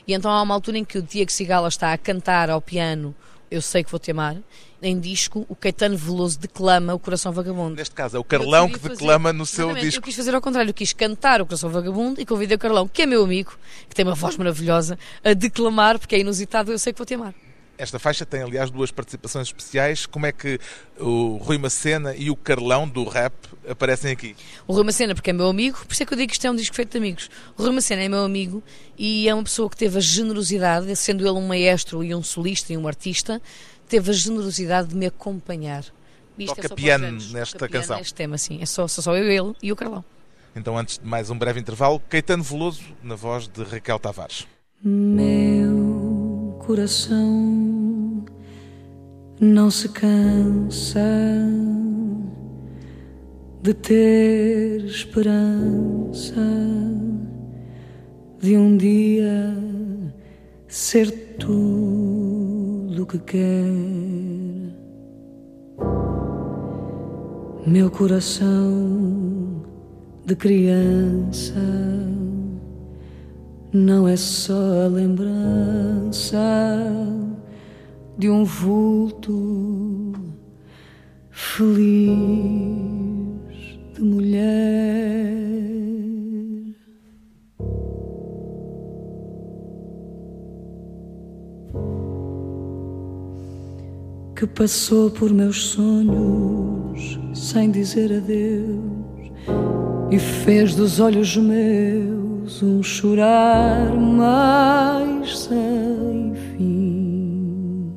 E 0.07 0.14
então 0.14 0.31
há 0.31 0.40
uma 0.42 0.55
altura 0.55 0.79
em 0.79 0.85
que 0.85 0.98
o 0.98 1.03
Diego 1.03 1.31
Cigala 1.31 1.68
está 1.68 1.92
a 1.92 1.98
cantar 1.98 2.48
ao 2.48 2.62
piano 2.62 3.14
Eu 3.50 3.62
Sei 3.62 3.82
Que 3.82 3.90
Vou 3.90 3.98
Te 3.98 4.11
Amar, 4.11 4.37
em 4.80 4.98
disco, 4.98 5.44
o 5.48 5.56
Caetano 5.56 5.96
Veloso 5.96 6.38
declama 6.38 6.94
o 6.94 6.98
Coração 6.98 7.32
Vagabundo. 7.32 7.76
Neste 7.76 7.94
caso, 7.94 8.16
é 8.16 8.20
o 8.20 8.24
Carlão 8.24 8.68
que 8.68 8.78
declama 8.78 9.32
no 9.32 9.44
seu 9.44 9.74
disco. 9.74 9.98
Eu 9.98 10.02
quis 10.02 10.14
fazer 10.14 10.34
ao 10.34 10.40
contrário, 10.40 10.70
eu 10.70 10.74
quis 10.74 10.92
cantar 10.92 11.40
o 11.40 11.46
Coração 11.46 11.70
Vagabundo 11.70 12.20
e 12.20 12.26
convidei 12.26 12.56
o 12.56 12.58
Carlão, 12.58 12.87
que 12.87 13.02
é 13.02 13.06
meu 13.06 13.24
amigo, 13.24 13.52
que 13.88 13.94
tem 13.94 14.04
uma 14.04 14.14
voz 14.14 14.37
maravilhosa, 14.37 14.98
a 15.24 15.32
declamar, 15.32 15.98
porque 15.98 16.14
é 16.14 16.20
inusitado, 16.20 16.70
eu 16.70 16.78
sei 16.78 16.92
que 16.92 16.98
vou 16.98 17.06
te 17.06 17.14
amar. 17.14 17.34
Esta 17.78 17.98
faixa 18.00 18.26
tem, 18.26 18.42
aliás, 18.42 18.70
duas 18.70 18.90
participações 18.90 19.46
especiais. 19.46 20.04
Como 20.04 20.26
é 20.26 20.32
que 20.32 20.58
o 20.98 21.36
Rui 21.36 21.58
Macena 21.58 22.12
e 22.14 22.28
o 22.28 22.34
Carlão 22.34 22.88
do 22.88 23.04
rap 23.04 23.32
aparecem 23.68 24.10
aqui? 24.10 24.34
O 24.66 24.72
Rui 24.72 24.82
Macena, 24.82 25.14
porque 25.14 25.30
é 25.30 25.32
meu 25.32 25.48
amigo, 25.48 25.78
por 25.86 25.92
isso 25.92 26.02
é 26.02 26.06
que 26.06 26.12
eu 26.12 26.18
digo 26.18 26.28
que 26.28 26.34
isto 26.34 26.44
é 26.44 26.50
um 26.50 26.56
disco 26.56 26.74
feito 26.74 26.90
de 26.90 26.98
amigos. 26.98 27.30
O 27.56 27.62
Rui 27.62 27.72
Macena 27.72 28.02
é 28.02 28.08
meu 28.08 28.24
amigo 28.24 28.62
e 28.98 29.28
é 29.28 29.34
uma 29.34 29.44
pessoa 29.44 29.70
que 29.70 29.76
teve 29.76 29.96
a 29.96 30.00
generosidade, 30.00 30.94
sendo 30.96 31.22
ele 31.22 31.38
um 31.38 31.46
maestro 31.46 32.02
e 32.02 32.12
um 32.12 32.22
solista 32.22 32.72
e 32.72 32.76
um 32.76 32.88
artista, 32.88 33.40
teve 33.88 34.10
a 34.10 34.14
generosidade 34.14 34.88
de 34.88 34.96
me 34.96 35.06
acompanhar. 35.06 35.84
Isto 36.36 36.56
Toca 36.56 36.74
é 36.74 36.76
piano 36.76 37.18
nesta 37.30 37.58
Toca 37.58 37.78
canção. 37.78 37.96
neste 37.96 38.14
tema, 38.14 38.36
sim. 38.36 38.58
É 38.60 38.66
só, 38.66 38.88
só, 38.88 39.00
só 39.02 39.16
eu, 39.16 39.24
ele 39.24 39.56
e 39.62 39.70
o 39.70 39.76
Carlão. 39.76 40.04
Então, 40.54 40.76
antes 40.76 40.98
de 40.98 41.06
mais 41.06 41.30
um 41.30 41.38
breve 41.38 41.60
intervalo, 41.60 42.00
Caetano 42.08 42.42
Veloso, 42.42 42.82
na 43.02 43.14
voz 43.14 43.46
de 43.46 43.62
Raquel 43.62 43.98
Tavares. 43.98 44.46
Meu 44.82 45.77
coração 46.68 48.22
não 49.40 49.70
se 49.70 49.88
cansa 49.88 51.00
de 53.62 53.72
ter 53.72 54.85
esperança 54.85 56.35
de 58.38 58.54
um 58.54 58.76
dia 58.76 59.57
ser 60.66 61.11
tudo 61.38 63.02
o 63.02 63.07
que 63.07 63.18
quer. 63.20 63.64
Meu 67.66 67.90
coração 67.90 69.62
de 70.26 70.37
criança 70.37 71.54
não 73.72 74.09
é 74.09 74.16
só 74.16 74.85
a 74.85 74.88
lembrança 74.88 76.38
de 78.16 78.31
um 78.31 78.44
vulto 78.44 80.12
feliz 81.31 81.78
de 83.94 84.02
mulher. 84.02 84.48
Que 94.35 94.46
passou 94.46 95.11
por 95.11 95.33
meus 95.33 95.70
sonhos 95.70 97.18
sem 97.35 97.70
dizer 97.70 98.12
adeus 98.12 99.33
e 100.11 100.18
fez 100.18 100.74
dos 100.74 101.00
olhos 101.00 101.37
meus 101.37 102.17
um 102.62 102.82
chorar 102.82 103.94
mais 103.94 105.40
sem 105.40 106.32
fim. 106.34 107.92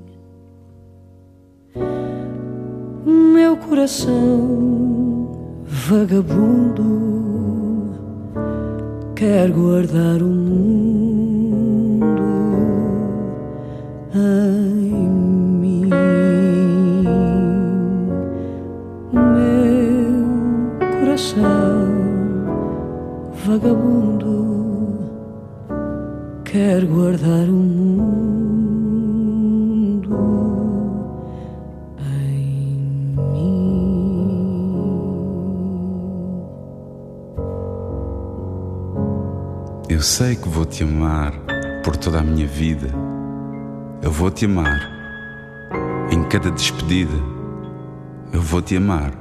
Meu 3.05 3.55
coração 3.55 5.63
vagabundo 5.65 6.83
quer 9.15 9.49
guardar 9.51 10.21
o 10.21 10.27
mundo 10.27 12.05
em 14.13 15.09
mim. 15.61 15.89
Meu 19.13 20.99
coração 20.99 21.87
vagabundo 23.45 24.00
quer 26.51 26.83
guardar 26.83 27.47
o 27.47 27.53
mundo 27.53 28.09
em 31.97 32.75
mim. 33.15 33.61
Eu 39.87 40.01
sei 40.01 40.35
que 40.35 40.49
vou 40.49 40.65
te 40.65 40.83
amar 40.83 41.31
por 41.85 41.95
toda 41.95 42.19
a 42.19 42.21
minha 42.21 42.45
vida. 42.45 42.89
Eu 44.01 44.11
vou 44.11 44.29
te 44.29 44.43
amar 44.43 44.81
em 46.11 46.21
cada 46.27 46.51
despedida. 46.51 47.15
Eu 48.33 48.41
vou 48.41 48.61
te 48.61 48.75
amar 48.75 49.13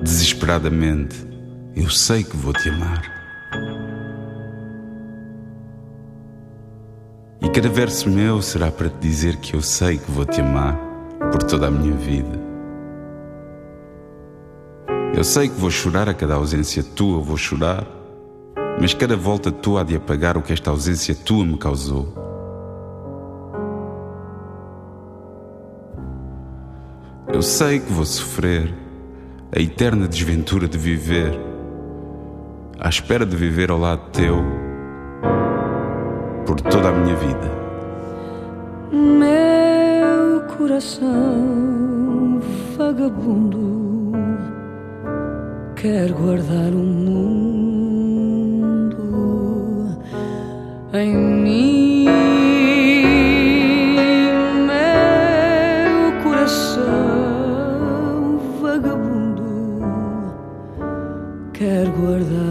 desesperadamente. 0.00 1.16
Eu 1.74 1.90
sei 1.90 2.22
que 2.22 2.36
vou 2.36 2.52
te 2.52 2.68
amar. 2.68 3.11
Cada 7.52 7.68
verso 7.68 8.08
meu 8.08 8.40
será 8.40 8.70
para 8.70 8.88
te 8.88 8.96
dizer 8.98 9.36
que 9.36 9.54
eu 9.54 9.60
sei 9.60 9.98
que 9.98 10.10
vou 10.10 10.24
te 10.24 10.40
amar 10.40 10.74
por 11.30 11.42
toda 11.42 11.66
a 11.66 11.70
minha 11.70 11.94
vida. 11.94 12.40
Eu 15.14 15.22
sei 15.22 15.50
que 15.50 15.60
vou 15.60 15.70
chorar 15.70 16.08
a 16.08 16.14
cada 16.14 16.34
ausência 16.34 16.82
tua, 16.82 17.20
vou 17.20 17.36
chorar, 17.36 17.86
mas 18.80 18.94
cada 18.94 19.14
volta 19.16 19.52
tua 19.52 19.82
há 19.82 19.84
de 19.84 19.94
apagar 19.94 20.38
o 20.38 20.42
que 20.42 20.54
esta 20.54 20.70
ausência 20.70 21.14
tua 21.14 21.44
me 21.44 21.58
causou. 21.58 22.08
Eu 27.30 27.42
sei 27.42 27.80
que 27.80 27.92
vou 27.92 28.06
sofrer 28.06 28.74
a 29.54 29.60
eterna 29.60 30.08
desventura 30.08 30.66
de 30.66 30.78
viver, 30.78 31.38
à 32.80 32.88
espera 32.88 33.26
de 33.26 33.36
viver 33.36 33.70
ao 33.70 33.78
lado 33.78 34.10
teu 34.10 34.42
por 36.52 36.60
toda 36.60 36.88
a 36.90 36.92
minha 36.92 37.16
vida. 37.16 37.50
Meu 38.92 40.42
coração 40.54 42.40
vagabundo 42.76 44.12
quer 45.74 46.12
guardar 46.12 46.74
o 46.74 46.84
mundo 47.06 47.48
em 50.92 51.16
mim. 51.16 52.04
Meu 54.68 56.12
coração 56.22 56.82
vagabundo 58.60 59.80
quer 61.54 61.88
guardar 61.88 62.41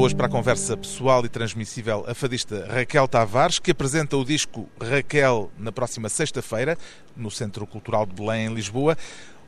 hoje 0.00 0.16
para 0.16 0.26
a 0.26 0.30
conversa 0.30 0.78
pessoal 0.78 1.26
e 1.26 1.28
transmissível 1.28 2.06
a 2.08 2.14
fadista 2.14 2.66
Raquel 2.66 3.06
Tavares, 3.06 3.58
que 3.58 3.70
apresenta 3.70 4.16
o 4.16 4.24
disco 4.24 4.66
Raquel 4.80 5.50
na 5.58 5.70
próxima 5.70 6.08
sexta-feira, 6.08 6.78
no 7.14 7.30
Centro 7.30 7.66
Cultural 7.66 8.06
de 8.06 8.14
Belém, 8.14 8.46
em 8.46 8.54
Lisboa. 8.54 8.96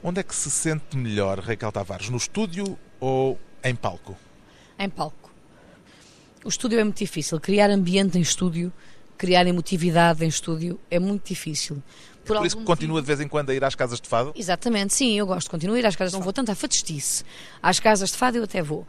Onde 0.02 0.20
é 0.20 0.22
que 0.22 0.34
se 0.34 0.50
sente 0.50 0.94
melhor, 0.94 1.38
Raquel 1.38 1.72
Tavares? 1.72 2.10
No 2.10 2.18
estúdio 2.18 2.78
ou 3.00 3.38
em 3.64 3.74
palco? 3.74 4.14
Em 4.78 4.90
palco. 4.90 5.30
O 6.44 6.50
estúdio 6.50 6.78
é 6.78 6.84
muito 6.84 6.98
difícil. 6.98 7.40
Criar 7.40 7.70
ambiente 7.70 8.18
em 8.18 8.20
estúdio, 8.20 8.70
criar 9.16 9.46
emotividade 9.46 10.22
em 10.22 10.28
estúdio 10.28 10.78
é 10.90 10.98
muito 10.98 11.28
difícil. 11.28 11.82
Por, 12.26 12.36
é 12.36 12.40
por 12.40 12.46
isso 12.46 12.58
que 12.58 12.64
continua 12.64 13.00
de 13.00 13.06
vez 13.06 13.22
em 13.22 13.26
quando 13.26 13.48
a 13.48 13.54
ir 13.54 13.64
às 13.64 13.74
casas 13.74 13.98
de 13.98 14.08
fado? 14.08 14.34
Exatamente, 14.36 14.92
sim, 14.92 15.18
eu 15.18 15.26
gosto, 15.26 15.50
continuo 15.50 15.76
a 15.76 15.78
ir 15.78 15.86
às 15.86 15.96
casas, 15.96 16.12
não 16.12 16.20
vou 16.20 16.32
tanto 16.32 16.52
à 16.52 16.54
fadistice. 16.54 17.24
Às 17.62 17.80
casas 17.80 18.10
de 18.10 18.18
fado 18.18 18.36
eu 18.36 18.44
até 18.44 18.62
vou. 18.62 18.86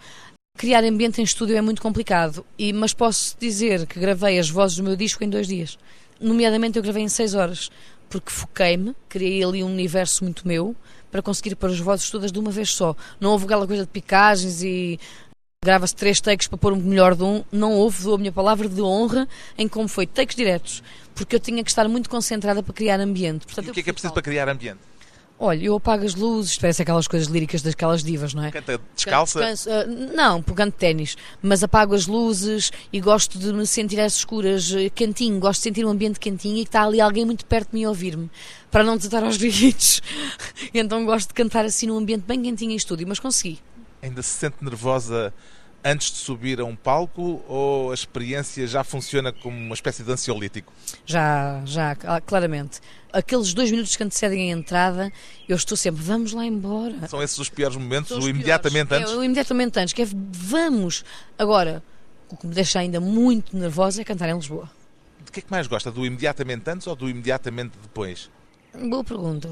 Criar 0.58 0.84
ambiente 0.86 1.20
em 1.20 1.24
estúdio 1.24 1.58
é 1.58 1.62
muito 1.62 1.82
complicado, 1.82 2.46
e, 2.58 2.72
mas 2.72 2.94
posso 2.94 3.36
dizer 3.38 3.86
que 3.86 4.00
gravei 4.00 4.40
as 4.40 4.50
vozes 4.50 4.78
do 4.78 4.84
meu 4.84 4.96
disco 4.96 5.24
em 5.24 5.30
dois 5.30 5.48
dias. 5.48 5.78
Nomeadamente, 6.22 6.78
eu 6.78 6.84
gravei 6.84 7.04
em 7.04 7.10
seis 7.10 7.34
horas, 7.34 7.70
porque 8.10 8.32
foquei-me, 8.32 8.96
criei 9.10 9.44
ali 9.44 9.64
um 9.64 9.68
universo 9.68 10.24
muito 10.24 10.48
meu 10.48 10.76
para 11.12 11.22
conseguir 11.22 11.56
pôr 11.56 11.70
as 11.70 11.80
vozes 11.80 12.10
todas 12.10 12.32
de 12.32 12.40
uma 12.40 12.50
vez 12.50 12.70
só. 12.70 12.96
Não 13.20 13.32
houve 13.32 13.46
aquela 13.46 13.68
coisa 13.68 13.84
de 13.84 13.90
picagens 13.90 14.64
e 14.64 15.00
grava-se 15.62 15.96
três 15.96 16.22
takes 16.22 16.48
para 16.48 16.58
pôr 16.58 16.72
um 16.72 16.78
melhor 16.78 17.16
de 17.16 17.24
um. 17.24 17.44
Não 17.52 17.74
houve, 17.74 18.04
dou 18.04 18.16
a 18.16 18.18
minha 18.18 18.32
palavra 18.32 18.70
de 18.70 18.82
honra 18.82 19.28
em 19.58 19.68
como 19.68 19.90
foi 19.90 20.08
takes 20.08 20.36
diretos, 20.36 20.82
porque 21.14 21.36
eu 21.36 21.40
tinha 21.42 21.62
que 21.62 21.72
estar 21.72 21.90
muito 21.90 22.10
concentrada 22.10 22.64
para 22.64 22.74
criar 22.74 23.02
ambiente. 23.02 23.46
Portanto, 23.46 23.68
e 23.68 23.72
o 23.72 23.74
que 23.74 23.82
é 23.82 23.84
que 23.84 23.90
é 23.90 23.94
preciso 23.94 24.14
para 24.14 24.24
criar 24.24 24.48
ambiente? 24.48 24.80
Olha, 25.40 25.66
eu 25.66 25.76
apago 25.76 26.06
as 26.06 26.16
luzes, 26.16 26.58
parece 26.58 26.84
aquelas 26.84 27.08
coisas 27.08 27.28
líricas 27.28 27.62
daquelas 27.62 28.04
divas, 28.04 28.34
não 28.34 28.44
é? 28.44 28.52
Canta 28.52 28.80
descalça? 28.96 29.40
Canso, 29.40 29.70
uh, 29.70 30.16
não, 30.16 30.42
pegando 30.42 30.72
ténis, 30.72 31.18
mas 31.42 31.64
apago 31.64 31.96
as 31.96 32.08
luzes 32.08 32.72
e 32.94 33.02
gosto 33.02 33.38
de 33.38 33.52
me 33.52 33.66
sentir 33.66 34.00
às 34.00 34.16
escuras, 34.18 34.72
uh, 34.72 34.90
quentinho, 34.94 35.40
gosto 35.40 35.60
de 35.60 35.64
sentir 35.64 35.86
um 35.86 35.90
ambiente 35.90 36.20
quentinho 36.20 36.58
e 36.58 36.62
que 36.62 36.70
está 36.70 36.84
ali 36.84 37.02
alguém 37.02 37.26
muito 37.26 37.46
perto 37.46 37.72
de 37.72 37.76
mim 37.76 37.84
a 37.84 37.90
ouvir-me, 37.90 38.30
para 38.72 38.84
não 38.84 38.96
desatar 38.96 39.24
aos 39.24 39.36
gritos. 39.38 40.02
então 40.74 41.04
gosto 41.04 41.30
de 41.30 41.34
cantar 41.34 41.66
assim 41.66 41.88
num 41.88 41.98
ambiente 41.98 42.24
bem 42.26 42.42
quentinho 42.42 42.72
em 42.72 42.76
estúdio, 42.76 43.08
mas 43.08 43.20
consegui. 43.20 43.60
Ainda 44.02 44.22
se 44.22 44.30
sente 44.30 44.58
nervosa 44.62 45.34
antes 45.84 46.12
de 46.12 46.18
subir 46.18 46.60
a 46.62 46.66
um 46.66 46.76
palco 46.76 47.44
ou 47.48 47.92
a 47.92 47.94
experiência 47.94 48.66
já 48.66 48.84
funciona 48.84 49.34
como 49.34 49.58
uma 49.58 49.74
espécie 49.74 50.04
de 50.04 50.12
ansiolítico? 50.12 50.72
Já, 51.06 51.62
já, 51.66 51.96
claramente. 52.26 52.80
Aqueles 53.14 53.54
dois 53.54 53.70
minutos 53.70 53.96
que 53.96 54.04
antecedem 54.04 54.52
a 54.52 54.58
entrada, 54.58 55.14
eu 55.48 55.56
estou 55.56 55.78
sempre, 55.78 56.02
vamos 56.02 56.34
lá 56.34 56.46
embora. 56.46 57.08
São 57.08 57.22
esses 57.22 57.38
os 57.38 57.48
piores 57.48 57.78
momentos, 57.78 58.12
os 58.12 58.26
o 58.26 58.28
imediatamente 58.28 58.88
piores. 58.88 59.04
antes? 59.04 59.14
É, 59.14 59.18
o 59.20 59.24
imediatamente 59.24 59.80
antes, 59.80 59.94
que 59.94 60.02
é 60.02 60.08
vamos. 60.32 61.06
Agora, 61.38 61.84
o 62.28 62.36
que 62.36 62.48
me 62.48 62.54
deixa 62.54 62.80
ainda 62.80 63.00
muito 63.00 63.56
nervosa 63.56 64.02
é 64.02 64.04
cantar 64.04 64.30
em 64.30 64.36
Lisboa. 64.36 64.70
De 65.24 65.32
que 65.32 65.40
é 65.40 65.44
que 65.44 65.52
mais 65.52 65.68
gosta? 65.68 65.92
Do 65.92 66.06
imediatamente 66.06 66.68
antes 66.70 66.88
ou 66.88 66.96
do 66.96 67.08
imediatamente 67.08 67.74
depois? 67.82 68.32
Boa 68.74 69.04
pergunta. 69.04 69.50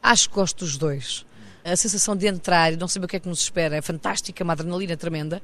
Acho 0.00 0.28
que 0.28 0.36
gosto 0.36 0.64
dos 0.64 0.76
dois 0.76 1.26
a 1.72 1.76
sensação 1.76 2.14
de 2.14 2.26
entrar 2.26 2.72
e 2.72 2.76
não 2.76 2.86
saber 2.86 3.06
o 3.06 3.08
que 3.08 3.16
é 3.16 3.20
que 3.20 3.28
nos 3.28 3.40
espera 3.40 3.76
é 3.76 3.82
fantástica, 3.82 4.44
uma 4.44 4.52
adrenalina 4.52 4.96
tremenda. 4.96 5.42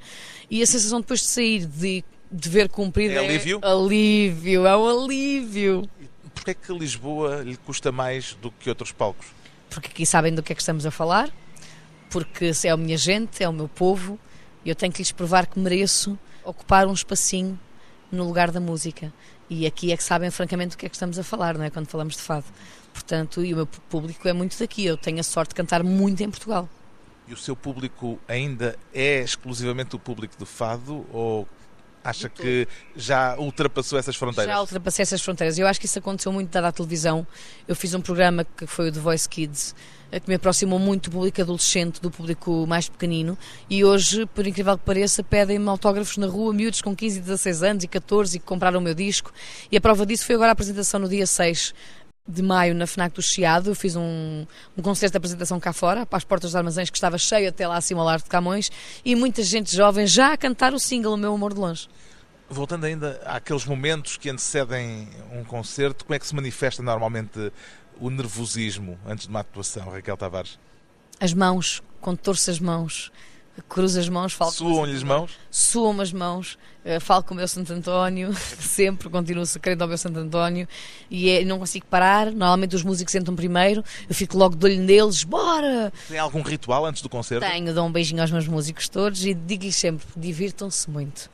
E 0.49 0.63
a 0.63 0.67
sensação 0.67 1.01
depois 1.01 1.21
de 1.21 1.27
sair, 1.27 1.67
de, 1.67 2.05
de 2.31 2.49
ver 2.49 2.69
cumprir. 2.69 3.11
É 3.11 3.19
alívio? 3.19 3.61
É 3.63 3.69
alívio, 3.69 4.67
é 4.67 4.77
um 4.77 5.05
alívio. 5.05 5.91
Porquê 6.43 6.51
é 6.51 6.55
que 6.55 6.73
Lisboa 6.73 7.37
lhe 7.45 7.57
custa 7.57 7.93
mais 7.93 8.35
do 8.35 8.51
que 8.51 8.69
outros 8.69 8.91
palcos? 8.91 9.29
Porque 9.71 9.87
aqui 9.87 10.05
sabem 10.05 10.35
do 10.35 10.43
que 10.43 10.53
é 10.53 10.57
que 10.57 10.61
estamos 10.61 10.85
a 10.85 10.91
falar, 10.91 11.31
porque 12.11 12.51
é 12.65 12.69
a 12.69 12.77
minha 12.77 12.97
gente, 12.97 13.45
é 13.45 13.49
o 13.49 13.53
meu 13.53 13.69
povo, 13.69 14.19
e 14.65 14.69
eu 14.69 14.75
tenho 14.75 14.93
que 14.93 14.99
lhes 14.99 15.13
provar 15.13 15.47
que 15.47 15.57
mereço 15.61 16.19
ocupar 16.43 16.89
um 16.89 16.93
espacinho 16.93 17.57
no 18.11 18.25
lugar 18.25 18.51
da 18.51 18.59
música. 18.59 19.13
E 19.49 19.65
aqui 19.67 19.93
é 19.93 19.97
que 19.97 20.03
sabem 20.03 20.33
francamente 20.33 20.71
do 20.71 20.79
que 20.79 20.87
é 20.87 20.89
que 20.89 20.97
estamos 20.97 21.17
a 21.17 21.23
falar, 21.23 21.57
não 21.57 21.65
é? 21.65 21.71
Quando 21.71 21.87
falamos 21.87 22.17
de 22.17 22.23
fado. 22.23 22.47
Portanto, 22.93 23.45
e 23.45 23.53
o 23.53 23.59
meu 23.59 23.67
público 23.67 24.27
é 24.27 24.33
muito 24.33 24.59
daqui. 24.59 24.85
Eu 24.85 24.97
tenho 24.97 25.21
a 25.21 25.23
sorte 25.23 25.51
de 25.51 25.55
cantar 25.55 25.85
muito 25.85 26.25
em 26.25 26.29
Portugal. 26.29 26.69
E 27.29 27.33
o 27.33 27.37
seu 27.37 27.55
público 27.55 28.19
ainda 28.27 28.77
é 28.93 29.21
exclusivamente 29.21 29.95
o 29.95 29.99
público 29.99 30.37
do 30.37 30.45
fado 30.45 31.07
ou 31.13 31.47
acha 32.05 32.29
que 32.29 32.67
já 32.97 33.37
ultrapassou 33.39 33.99
essas 33.99 34.17
fronteiras? 34.17 34.53
Já 34.53 34.61
ultrapassei 34.61 35.03
essas 35.03 35.23
fronteiras. 35.23 35.59
Eu 35.59 35.67
acho 35.67 35.81
que 35.81 35.87
isso 35.87 35.99
aconteceu 35.99 36.33
muito 36.33 36.51
dada 36.51 36.69
à 36.69 36.73
televisão. 36.73 37.27
Eu 37.67 37.77
fiz 37.77 37.95
um 37.95 38.01
programa 38.01 38.45
que 38.45 38.67
foi 38.67 38.89
o 38.89 38.93
The 38.93 39.01
Voice 39.01 39.29
Kids, 39.29 39.75
eh, 40.11 40.21
que 40.21 40.29
me 40.29 40.35
aproximou 40.35 40.79
muito 40.79 41.11
do 41.11 41.15
público 41.15 41.41
adolescente, 41.41 42.01
do 42.01 42.11
público 42.11 42.67
mais 42.67 42.89
pequenino. 42.89 43.39
E 43.69 43.85
hoje, 43.85 44.27
por 44.27 44.47
incrível 44.47 44.77
que 44.77 44.85
pareça, 44.85 45.23
pedem-me 45.23 45.69
autógrafos 45.69 46.17
na 46.17 46.27
rua, 46.27 46.53
miúdos 46.53 46.83
com 46.83 46.95
15 46.95 47.21
16 47.21 47.63
anos 47.63 47.85
e 47.85 47.89
14 47.89 48.37
e 48.37 48.41
que 48.41 48.47
compraram 48.47 48.81
o 48.81 48.83
meu 48.83 48.95
disco. 48.95 49.33
E 49.71 49.77
a 49.77 49.81
prova 49.81 50.05
disso 50.05 50.27
foi 50.27 50.35
agora 50.35 50.51
a 50.51 50.53
apresentação 50.53 51.01
no 51.01 51.09
dia 51.09 51.27
6 51.27 51.75
de 52.27 52.43
maio 52.43 52.75
na 52.75 52.87
FNAC 52.87 53.15
do 53.15 53.23
Chiado. 53.23 53.71
Eu 53.71 53.75
fiz 53.75 53.97
um, 53.97 54.47
um 54.77 54.83
concerto 54.83 55.13
de 55.13 55.17
apresentação 55.17 55.59
cá 55.59 55.73
fora, 55.73 56.07
para 56.07 56.17
as 56.17 56.25
portas 56.25 56.51
dos 56.51 56.57
armazéns, 56.57 56.91
que 56.91 56.97
estava 56.97 57.19
cheio 57.19 57.49
até 57.49 57.67
lá 57.67 57.77
acima 57.77 58.01
ao 58.01 58.07
Largo 58.07 58.25
de 58.25 58.31
Camões, 58.31 58.71
e 59.05 59.15
muita 59.15 59.43
gente 59.43 59.75
jovem 59.75 60.07
já 60.07 60.33
a 60.33 60.37
cantar 60.37 60.73
o 60.75 60.79
single 60.79 61.15
O 61.15 61.17
Meu 61.17 61.35
Amor 61.35 61.53
de 61.53 61.61
Longe. 61.61 61.89
Voltando 62.49 62.85
ainda 62.85 63.21
àqueles 63.25 63.65
momentos 63.65 64.17
que 64.17 64.29
antecedem 64.29 65.09
um 65.33 65.43
concerto, 65.43 66.05
como 66.05 66.15
é 66.15 66.19
que 66.19 66.27
se 66.27 66.35
manifesta 66.35 66.83
normalmente 66.83 67.53
o 67.99 68.11
nervosismo 68.11 68.99
antes 69.07 69.27
de 69.27 69.31
uma 69.31 69.41
atuação, 69.41 69.89
Raquel 69.89 70.17
Tavares? 70.17 70.59
As 71.19 71.33
mãos, 71.33 71.83
quando 72.01 72.19
torço 72.19 72.51
as 72.51 72.59
mãos, 72.59 73.11
cruzo 73.69 73.99
as 73.99 74.09
mãos, 74.09 74.33
falo 74.33 74.51
Suam-lhe 74.51 74.95
as 74.95 75.03
mãos? 75.03 75.33
Suam 75.51 76.01
as 76.01 76.13
mãos, 76.13 76.59
falo 77.01 77.23
com 77.23 77.35
o 77.35 77.37
meu 77.37 77.49
Santo 77.49 77.73
António, 77.73 78.35
sempre 78.59 79.09
continuo 79.09 79.47
secreto 79.47 79.83
ao 79.83 79.89
meu 79.89 79.99
Santo 79.99 80.19
António 80.19 80.69
e 81.11 81.31
é, 81.31 81.45
não 81.45 81.59
consigo 81.59 81.87
parar. 81.87 82.27
Normalmente 82.27 82.77
os 82.77 82.83
músicos 82.83 83.15
entram 83.15 83.35
primeiro, 83.35 83.85
eu 84.09 84.15
fico 84.15 84.37
logo 84.37 84.57
de 84.57 84.67
olho 84.67 84.81
neles, 84.81 85.25
bora! 85.25 85.93
Tem 86.09 86.19
algum 86.19 86.43
ritual 86.43 86.85
antes 86.85 87.03
do 87.03 87.09
concerto? 87.09 87.47
Tenho, 87.47 87.75
dou 87.75 87.87
um 87.87 87.93
beijinho 87.93 88.21
aos 88.21 88.31
meus 88.31 88.47
músicos 88.47 88.89
todos 88.89 89.25
e 89.25 89.35
digo-lhes 89.35 89.77
sempre: 89.77 90.07
divirtam-se 90.17 90.91
muito 90.91 91.31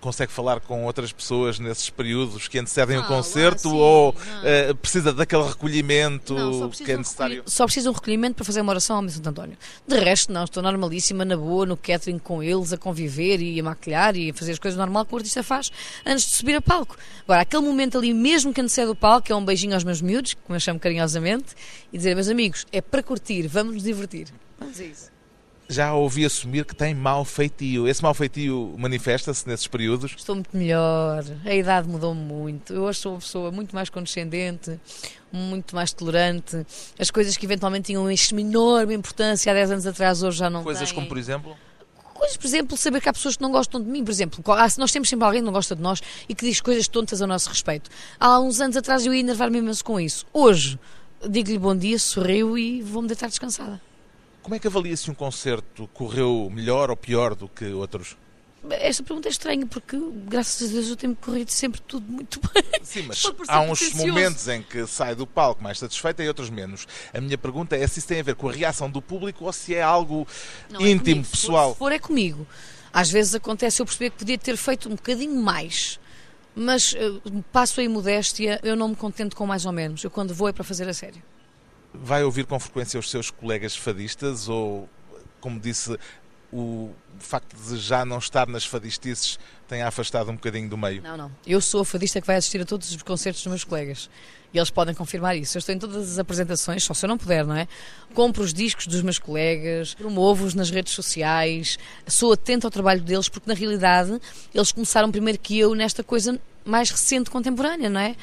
consegue 0.00 0.32
falar 0.32 0.60
com 0.60 0.84
outras 0.84 1.12
pessoas 1.12 1.58
nesses 1.58 1.90
períodos 1.90 2.48
que 2.48 2.58
antecedem 2.58 2.98
o 2.98 3.06
concerto 3.06 3.68
sim, 3.68 3.74
ou 3.74 4.10
uh, 4.10 4.74
precisa 4.76 5.12
daquele 5.12 5.44
recolhimento 5.44 6.34
não, 6.34 6.70
que 6.70 6.90
é 6.90 6.96
necessário? 6.96 7.42
Um 7.46 7.50
só 7.50 7.64
precisa 7.64 7.90
um 7.90 7.92
recolhimento 7.92 8.34
para 8.36 8.44
fazer 8.44 8.60
uma 8.60 8.72
oração 8.72 8.96
ao 8.96 9.08
Santo 9.08 9.28
António. 9.28 9.56
De 9.86 9.98
resto, 9.98 10.32
não, 10.32 10.44
estou 10.44 10.62
normalíssima, 10.62 11.24
na 11.24 11.36
boa, 11.36 11.66
no 11.66 11.76
catering 11.76 12.18
com 12.18 12.42
eles, 12.42 12.72
a 12.72 12.78
conviver 12.78 13.40
e 13.40 13.60
a 13.60 13.62
maquilhar 13.62 14.16
e 14.16 14.30
a 14.30 14.34
fazer 14.34 14.52
as 14.52 14.58
coisas 14.58 14.78
normal 14.78 15.04
que 15.04 15.14
o 15.14 15.16
artista 15.16 15.42
faz 15.42 15.70
antes 16.04 16.26
de 16.26 16.36
subir 16.36 16.56
a 16.56 16.62
palco. 16.62 16.96
Agora, 17.24 17.42
aquele 17.42 17.62
momento 17.62 17.98
ali, 17.98 18.14
mesmo 18.14 18.52
que 18.52 18.60
antecede 18.60 18.90
o 18.90 18.94
palco, 18.94 19.30
é 19.32 19.36
um 19.36 19.44
beijinho 19.44 19.74
aos 19.74 19.84
meus 19.84 20.00
miúdos, 20.00 20.34
como 20.34 20.56
eu 20.56 20.60
chamo 20.60 20.80
carinhosamente, 20.80 21.54
e 21.92 21.96
dizer, 21.98 22.14
meus 22.14 22.28
amigos, 22.28 22.66
é 22.72 22.80
para 22.80 23.02
curtir, 23.02 23.46
vamos 23.46 23.74
nos 23.74 23.82
divertir. 23.82 24.28
Vamos 24.58 24.80
a 24.80 24.84
isso 24.84 25.09
já 25.70 25.94
ouvi 25.94 26.24
assumir 26.24 26.64
que 26.64 26.74
tem 26.74 26.94
mau 26.94 27.24
feitio. 27.24 27.86
Esse 27.86 28.02
mau 28.02 28.12
feitio 28.12 28.74
manifesta-se 28.76 29.46
nesses 29.48 29.66
períodos? 29.68 30.14
Estou 30.16 30.34
muito 30.34 30.54
melhor, 30.56 31.24
a 31.44 31.54
idade 31.54 31.88
mudou 31.88 32.14
muito. 32.14 32.72
Eu 32.74 32.82
hoje 32.82 32.98
sou 32.98 33.12
uma 33.12 33.18
pessoa 33.20 33.52
muito 33.52 33.74
mais 33.74 33.88
condescendente, 33.88 34.80
muito 35.32 35.74
mais 35.76 35.92
tolerante. 35.92 36.66
As 36.98 37.10
coisas 37.10 37.36
que 37.36 37.46
eventualmente 37.46 37.86
tinham 37.86 38.02
uma 38.02 38.12
enorme 38.12 38.94
importância 38.94 39.52
há 39.52 39.54
10 39.54 39.70
anos 39.70 39.86
atrás, 39.86 40.22
hoje 40.22 40.38
já 40.38 40.50
não 40.50 40.64
Coisas 40.64 40.88
têm. 40.88 40.94
como, 40.94 41.06
por 41.06 41.16
exemplo? 41.18 41.56
Coisas, 42.14 42.36
por 42.36 42.46
exemplo, 42.46 42.76
saber 42.76 43.00
que 43.00 43.08
há 43.08 43.12
pessoas 43.12 43.36
que 43.36 43.42
não 43.42 43.50
gostam 43.50 43.80
de 43.80 43.88
mim, 43.88 44.04
por 44.04 44.10
exemplo. 44.10 44.44
Nós 44.76 44.92
temos 44.92 45.08
sempre 45.08 45.24
alguém 45.24 45.40
que 45.40 45.46
não 45.46 45.52
gosta 45.52 45.74
de 45.76 45.80
nós 45.80 46.02
e 46.28 46.34
que 46.34 46.44
diz 46.44 46.60
coisas 46.60 46.86
tontas 46.88 47.22
a 47.22 47.26
nosso 47.26 47.48
respeito. 47.48 47.88
Há 48.18 48.38
uns 48.40 48.60
anos 48.60 48.76
atrás 48.76 49.06
eu 49.06 49.14
ia 49.14 49.20
enervar-me 49.20 49.58
imenso 49.58 49.82
com 49.84 49.98
isso. 49.98 50.26
Hoje, 50.32 50.78
digo-lhe 51.26 51.58
bom 51.58 51.74
dia, 51.74 51.98
sorriu 51.98 52.58
e 52.58 52.82
vou-me 52.82 53.08
deitar 53.08 53.28
descansada. 53.28 53.80
Como 54.50 54.56
é 54.56 54.58
que 54.58 54.66
avalia 54.66 54.96
se 54.96 55.08
um 55.08 55.14
concerto 55.14 55.88
correu 55.94 56.50
melhor 56.52 56.90
ou 56.90 56.96
pior 56.96 57.36
do 57.36 57.48
que 57.48 57.66
outros? 57.66 58.16
Esta 58.68 59.00
pergunta 59.00 59.28
é 59.28 59.30
estranha 59.30 59.64
porque, 59.64 59.96
graças 60.26 60.68
a 60.68 60.72
Deus, 60.72 60.88
eu 60.88 60.96
tenho 60.96 61.14
corrido 61.14 61.50
sempre 61.50 61.80
tudo 61.82 62.10
muito 62.10 62.40
bem. 62.52 62.64
Sim, 62.82 63.02
mas 63.02 63.22
há 63.46 63.60
uns 63.60 63.92
momentos 63.92 64.48
em 64.48 64.60
que 64.60 64.88
sai 64.88 65.14
do 65.14 65.24
palco 65.24 65.62
mais 65.62 65.78
satisfeita 65.78 66.24
e 66.24 66.26
outros 66.26 66.50
menos. 66.50 66.88
A 67.14 67.20
minha 67.20 67.38
pergunta 67.38 67.76
é 67.76 67.86
se 67.86 68.00
isso 68.00 68.08
tem 68.08 68.18
a 68.18 68.24
ver 68.24 68.34
com 68.34 68.48
a 68.48 68.52
reação 68.52 68.90
do 68.90 69.00
público 69.00 69.44
ou 69.44 69.52
se 69.52 69.72
é 69.72 69.82
algo 69.82 70.26
Não, 70.68 70.80
é 70.80 70.90
íntimo, 70.90 71.20
é 71.20 71.30
pessoal. 71.30 71.74
Se 71.74 71.78
for, 71.78 71.92
é 71.92 72.00
comigo. 72.00 72.44
Às 72.92 73.08
vezes 73.08 73.36
acontece 73.36 73.80
eu 73.80 73.86
perceber 73.86 74.10
que 74.10 74.16
podia 74.16 74.36
ter 74.36 74.56
feito 74.56 74.88
um 74.88 74.96
bocadinho 74.96 75.40
mais. 75.40 76.00
Mas 76.56 76.92
uh, 76.94 77.44
passo 77.52 77.80
a 77.80 77.84
imodéstia, 77.84 78.58
eu 78.64 78.74
não 78.74 78.88
me 78.88 78.96
contento 78.96 79.36
com 79.36 79.46
mais 79.46 79.64
ou 79.64 79.70
menos. 79.70 80.02
Eu, 80.02 80.10
quando 80.10 80.34
vou, 80.34 80.48
é 80.48 80.52
para 80.52 80.64
fazer 80.64 80.88
a 80.88 80.92
sério. 80.92 81.22
Vai 81.92 82.22
ouvir 82.24 82.46
com 82.46 82.58
frequência 82.58 82.98
os 82.98 83.10
seus 83.10 83.30
colegas 83.30 83.76
fadistas 83.76 84.48
ou, 84.48 84.88
como 85.40 85.58
disse, 85.58 85.98
o 86.52 86.90
facto 87.18 87.56
de 87.56 87.78
já 87.78 88.04
não 88.04 88.18
estar 88.18 88.46
nas 88.48 88.64
fadistices 88.64 89.38
tem 89.68 89.82
afastado 89.82 90.30
um 90.30 90.34
bocadinho 90.34 90.68
do 90.68 90.76
meio? 90.76 91.02
Não, 91.02 91.16
não. 91.16 91.32
Eu 91.46 91.60
sou 91.60 91.82
a 91.82 91.84
fadista 91.84 92.20
que 92.20 92.26
vai 92.26 92.36
assistir 92.36 92.60
a 92.60 92.64
todos 92.64 92.90
os 92.90 93.02
concertos 93.02 93.42
dos 93.42 93.50
meus 93.50 93.64
colegas. 93.64 94.10
E 94.52 94.58
eles 94.58 94.70
podem 94.70 94.94
confirmar 94.94 95.36
isso. 95.36 95.56
Eu 95.56 95.60
estou 95.60 95.72
em 95.74 95.78
todas 95.78 96.12
as 96.12 96.18
apresentações, 96.18 96.82
só 96.82 96.92
se 96.92 97.04
eu 97.04 97.08
não 97.08 97.16
puder, 97.16 97.46
não 97.46 97.54
é? 97.54 97.68
Compro 98.14 98.42
os 98.42 98.52
discos 98.52 98.88
dos 98.88 99.00
meus 99.00 99.18
colegas, 99.18 99.94
promovo-os 99.94 100.54
nas 100.54 100.70
redes 100.70 100.92
sociais, 100.92 101.78
sou 102.06 102.32
atento 102.32 102.66
ao 102.66 102.70
trabalho 102.70 103.00
deles, 103.00 103.28
porque 103.28 103.48
na 103.48 103.54
realidade 103.54 104.20
eles 104.52 104.72
começaram 104.72 105.10
primeiro 105.10 105.38
que 105.38 105.56
eu 105.56 105.74
nesta 105.74 106.02
coisa 106.02 106.40
mais 106.64 106.90
recente, 106.90 107.30
contemporânea, 107.30 107.88
não 107.88 108.00
é? 108.00 108.16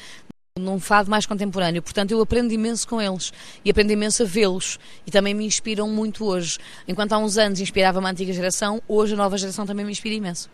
Num 0.58 0.80
fado 0.80 1.10
mais 1.10 1.26
contemporâneo. 1.26 1.82
Portanto, 1.82 2.10
eu 2.10 2.20
aprendo 2.20 2.52
imenso 2.52 2.86
com 2.86 3.00
eles 3.00 3.32
e 3.64 3.70
aprendo 3.70 3.92
imenso 3.92 4.22
a 4.22 4.26
vê-los 4.26 4.78
e 5.06 5.10
também 5.10 5.34
me 5.34 5.44
inspiram 5.44 5.88
muito 5.88 6.24
hoje. 6.24 6.58
Enquanto 6.86 7.12
há 7.12 7.18
uns 7.18 7.38
anos 7.38 7.60
inspirava 7.60 8.00
a 8.00 8.10
antiga 8.10 8.32
geração, 8.32 8.82
hoje 8.86 9.14
a 9.14 9.16
nova 9.16 9.38
geração 9.38 9.64
também 9.66 9.84
me 9.84 9.92
inspira 9.92 10.14
imenso. 10.14 10.50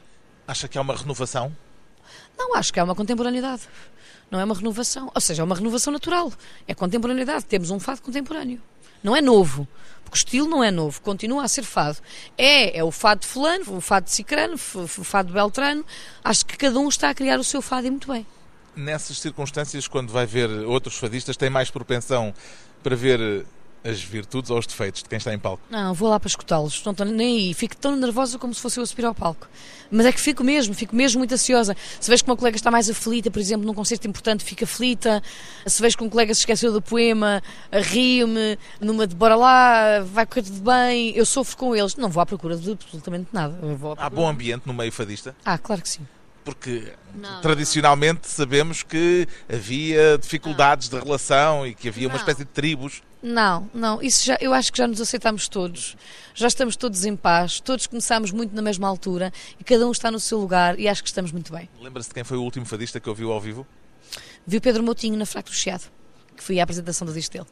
Acha 0.46 0.68
que 0.68 0.76
é 0.76 0.80
uma 0.80 0.94
renovação? 0.94 1.54
Não, 2.36 2.54
acho 2.54 2.72
que 2.72 2.78
é 2.78 2.82
uma 2.82 2.94
contemporaneidade. 2.94 3.62
Não 4.30 4.40
é 4.40 4.44
uma 4.44 4.54
renovação. 4.54 5.10
Ou 5.14 5.20
seja, 5.20 5.42
é 5.42 5.44
uma 5.44 5.54
renovação 5.54 5.92
natural. 5.92 6.32
É 6.66 6.74
contemporaneidade. 6.74 7.44
Temos 7.44 7.70
um 7.70 7.78
fado 7.78 8.02
contemporâneo. 8.02 8.60
Não 9.02 9.14
é 9.14 9.20
novo. 9.20 9.66
Porque 10.02 10.16
o 10.16 10.18
estilo 10.18 10.48
não 10.48 10.62
é 10.62 10.70
novo. 10.70 11.00
Continua 11.00 11.44
a 11.44 11.48
ser 11.48 11.62
fado. 11.62 11.98
É, 12.36 12.78
é 12.78 12.84
o 12.84 12.90
fado 12.90 13.22
de 13.22 13.26
fulano, 13.26 13.76
o 13.76 13.80
fado 13.80 14.06
de 14.06 14.12
cicrano, 14.12 14.54
o 14.54 14.86
fado 14.86 15.28
de 15.28 15.34
beltrano. 15.34 15.84
Acho 16.22 16.44
que 16.44 16.56
cada 16.56 16.78
um 16.78 16.88
está 16.88 17.10
a 17.10 17.14
criar 17.14 17.38
o 17.38 17.44
seu 17.44 17.62
fado 17.62 17.86
e 17.86 17.90
muito 17.90 18.10
bem. 18.10 18.26
Nessas 18.76 19.18
circunstâncias, 19.18 19.86
quando 19.86 20.12
vai 20.12 20.26
ver 20.26 20.48
outros 20.66 20.96
fadistas, 20.96 21.36
tem 21.36 21.50
mais 21.50 21.70
propensão 21.70 22.34
para 22.82 22.96
ver 22.96 23.46
as 23.84 24.02
virtudes 24.02 24.50
ou 24.50 24.58
os 24.58 24.66
defeitos 24.66 25.02
de 25.02 25.08
quem 25.08 25.18
está 25.18 25.32
em 25.34 25.38
palco? 25.38 25.62
Não, 25.68 25.92
vou 25.92 26.08
lá 26.08 26.18
para 26.18 26.26
escutá-los. 26.26 26.82
Não 26.84 26.92
estou 26.92 27.04
nem 27.06 27.36
aí. 27.36 27.54
Fico 27.54 27.76
tão 27.76 27.94
nervosa 27.94 28.38
como 28.38 28.54
se 28.54 28.60
fosse 28.60 28.80
eu 28.80 28.82
a 28.82 28.86
subir 28.86 29.04
ao 29.04 29.14
palco. 29.14 29.46
Mas 29.90 30.06
é 30.06 30.12
que 30.12 30.20
fico 30.20 30.42
mesmo, 30.42 30.72
fico 30.74 30.96
mesmo 30.96 31.18
muito 31.18 31.34
ansiosa. 31.34 31.76
Se 32.00 32.10
vejo 32.10 32.24
que 32.24 32.30
uma 32.30 32.36
colega 32.36 32.56
está 32.56 32.70
mais 32.70 32.88
aflita, 32.88 33.30
por 33.30 33.38
exemplo, 33.38 33.66
num 33.66 33.74
concerto 33.74 34.08
importante, 34.08 34.42
fico 34.42 34.64
aflita. 34.64 35.22
Se 35.66 35.82
vejo 35.82 35.98
que 35.98 36.02
um 36.02 36.08
colega 36.08 36.34
se 36.34 36.40
esqueceu 36.40 36.72
do 36.72 36.80
poema, 36.80 37.42
rio-me. 37.70 38.58
Numa 38.80 39.06
de 39.06 39.14
bora 39.14 39.36
lá, 39.36 40.00
vai 40.00 40.24
correr 40.24 40.42
tudo 40.42 40.62
bem. 40.62 41.14
Eu 41.14 41.26
sofro 41.26 41.54
com 41.56 41.76
eles. 41.76 41.94
Não 41.96 42.08
vou 42.08 42.22
à 42.22 42.26
procura 42.26 42.56
de 42.56 42.72
absolutamente 42.72 43.28
nada. 43.32 43.54
Há 43.98 44.08
bom 44.08 44.26
ambiente 44.26 44.62
no 44.66 44.72
meio 44.72 44.90
fadista? 44.90 45.36
Ah, 45.44 45.58
claro 45.58 45.82
que 45.82 45.88
sim. 45.90 46.06
Porque 46.44 46.92
não, 47.14 47.40
tradicionalmente 47.40 48.20
não. 48.24 48.30
sabemos 48.30 48.82
que 48.82 49.26
havia 49.50 50.18
dificuldades 50.18 50.90
não. 50.90 50.98
de 50.98 51.04
relação 51.04 51.66
e 51.66 51.74
que 51.74 51.88
havia 51.88 52.06
uma 52.06 52.18
espécie 52.18 52.40
de 52.40 52.50
tribos. 52.50 53.02
Não, 53.22 53.70
não, 53.72 54.02
isso 54.02 54.22
já, 54.22 54.36
eu 54.38 54.52
acho 54.52 54.70
que 54.70 54.76
já 54.76 54.86
nos 54.86 55.00
aceitamos 55.00 55.48
todos, 55.48 55.96
já 56.34 56.46
estamos 56.46 56.76
todos 56.76 57.06
em 57.06 57.16
paz, 57.16 57.58
todos 57.58 57.86
começámos 57.86 58.30
muito 58.30 58.54
na 58.54 58.60
mesma 58.60 58.86
altura 58.86 59.32
e 59.58 59.64
cada 59.64 59.86
um 59.86 59.92
está 59.92 60.10
no 60.10 60.20
seu 60.20 60.38
lugar 60.38 60.78
e 60.78 60.86
acho 60.86 61.02
que 61.02 61.08
estamos 61.08 61.32
muito 61.32 61.50
bem. 61.50 61.66
Lembra-se 61.80 62.10
de 62.10 62.14
quem 62.14 62.22
foi 62.22 62.36
o 62.36 62.42
último 62.42 62.66
fadista 62.66 63.00
que 63.00 63.08
ouviu 63.08 63.32
ao 63.32 63.40
vivo? 63.40 63.66
Vi 64.46 64.58
o 64.58 64.60
Pedro 64.60 64.82
Moutinho 64.82 65.16
na 65.16 65.24
Fracto 65.24 65.54
Chiado, 65.54 65.90
que 66.36 66.42
foi 66.44 66.60
a 66.60 66.64
apresentação 66.64 67.06
do 67.06 67.14
disco 67.14 67.32
dele. 67.32 67.46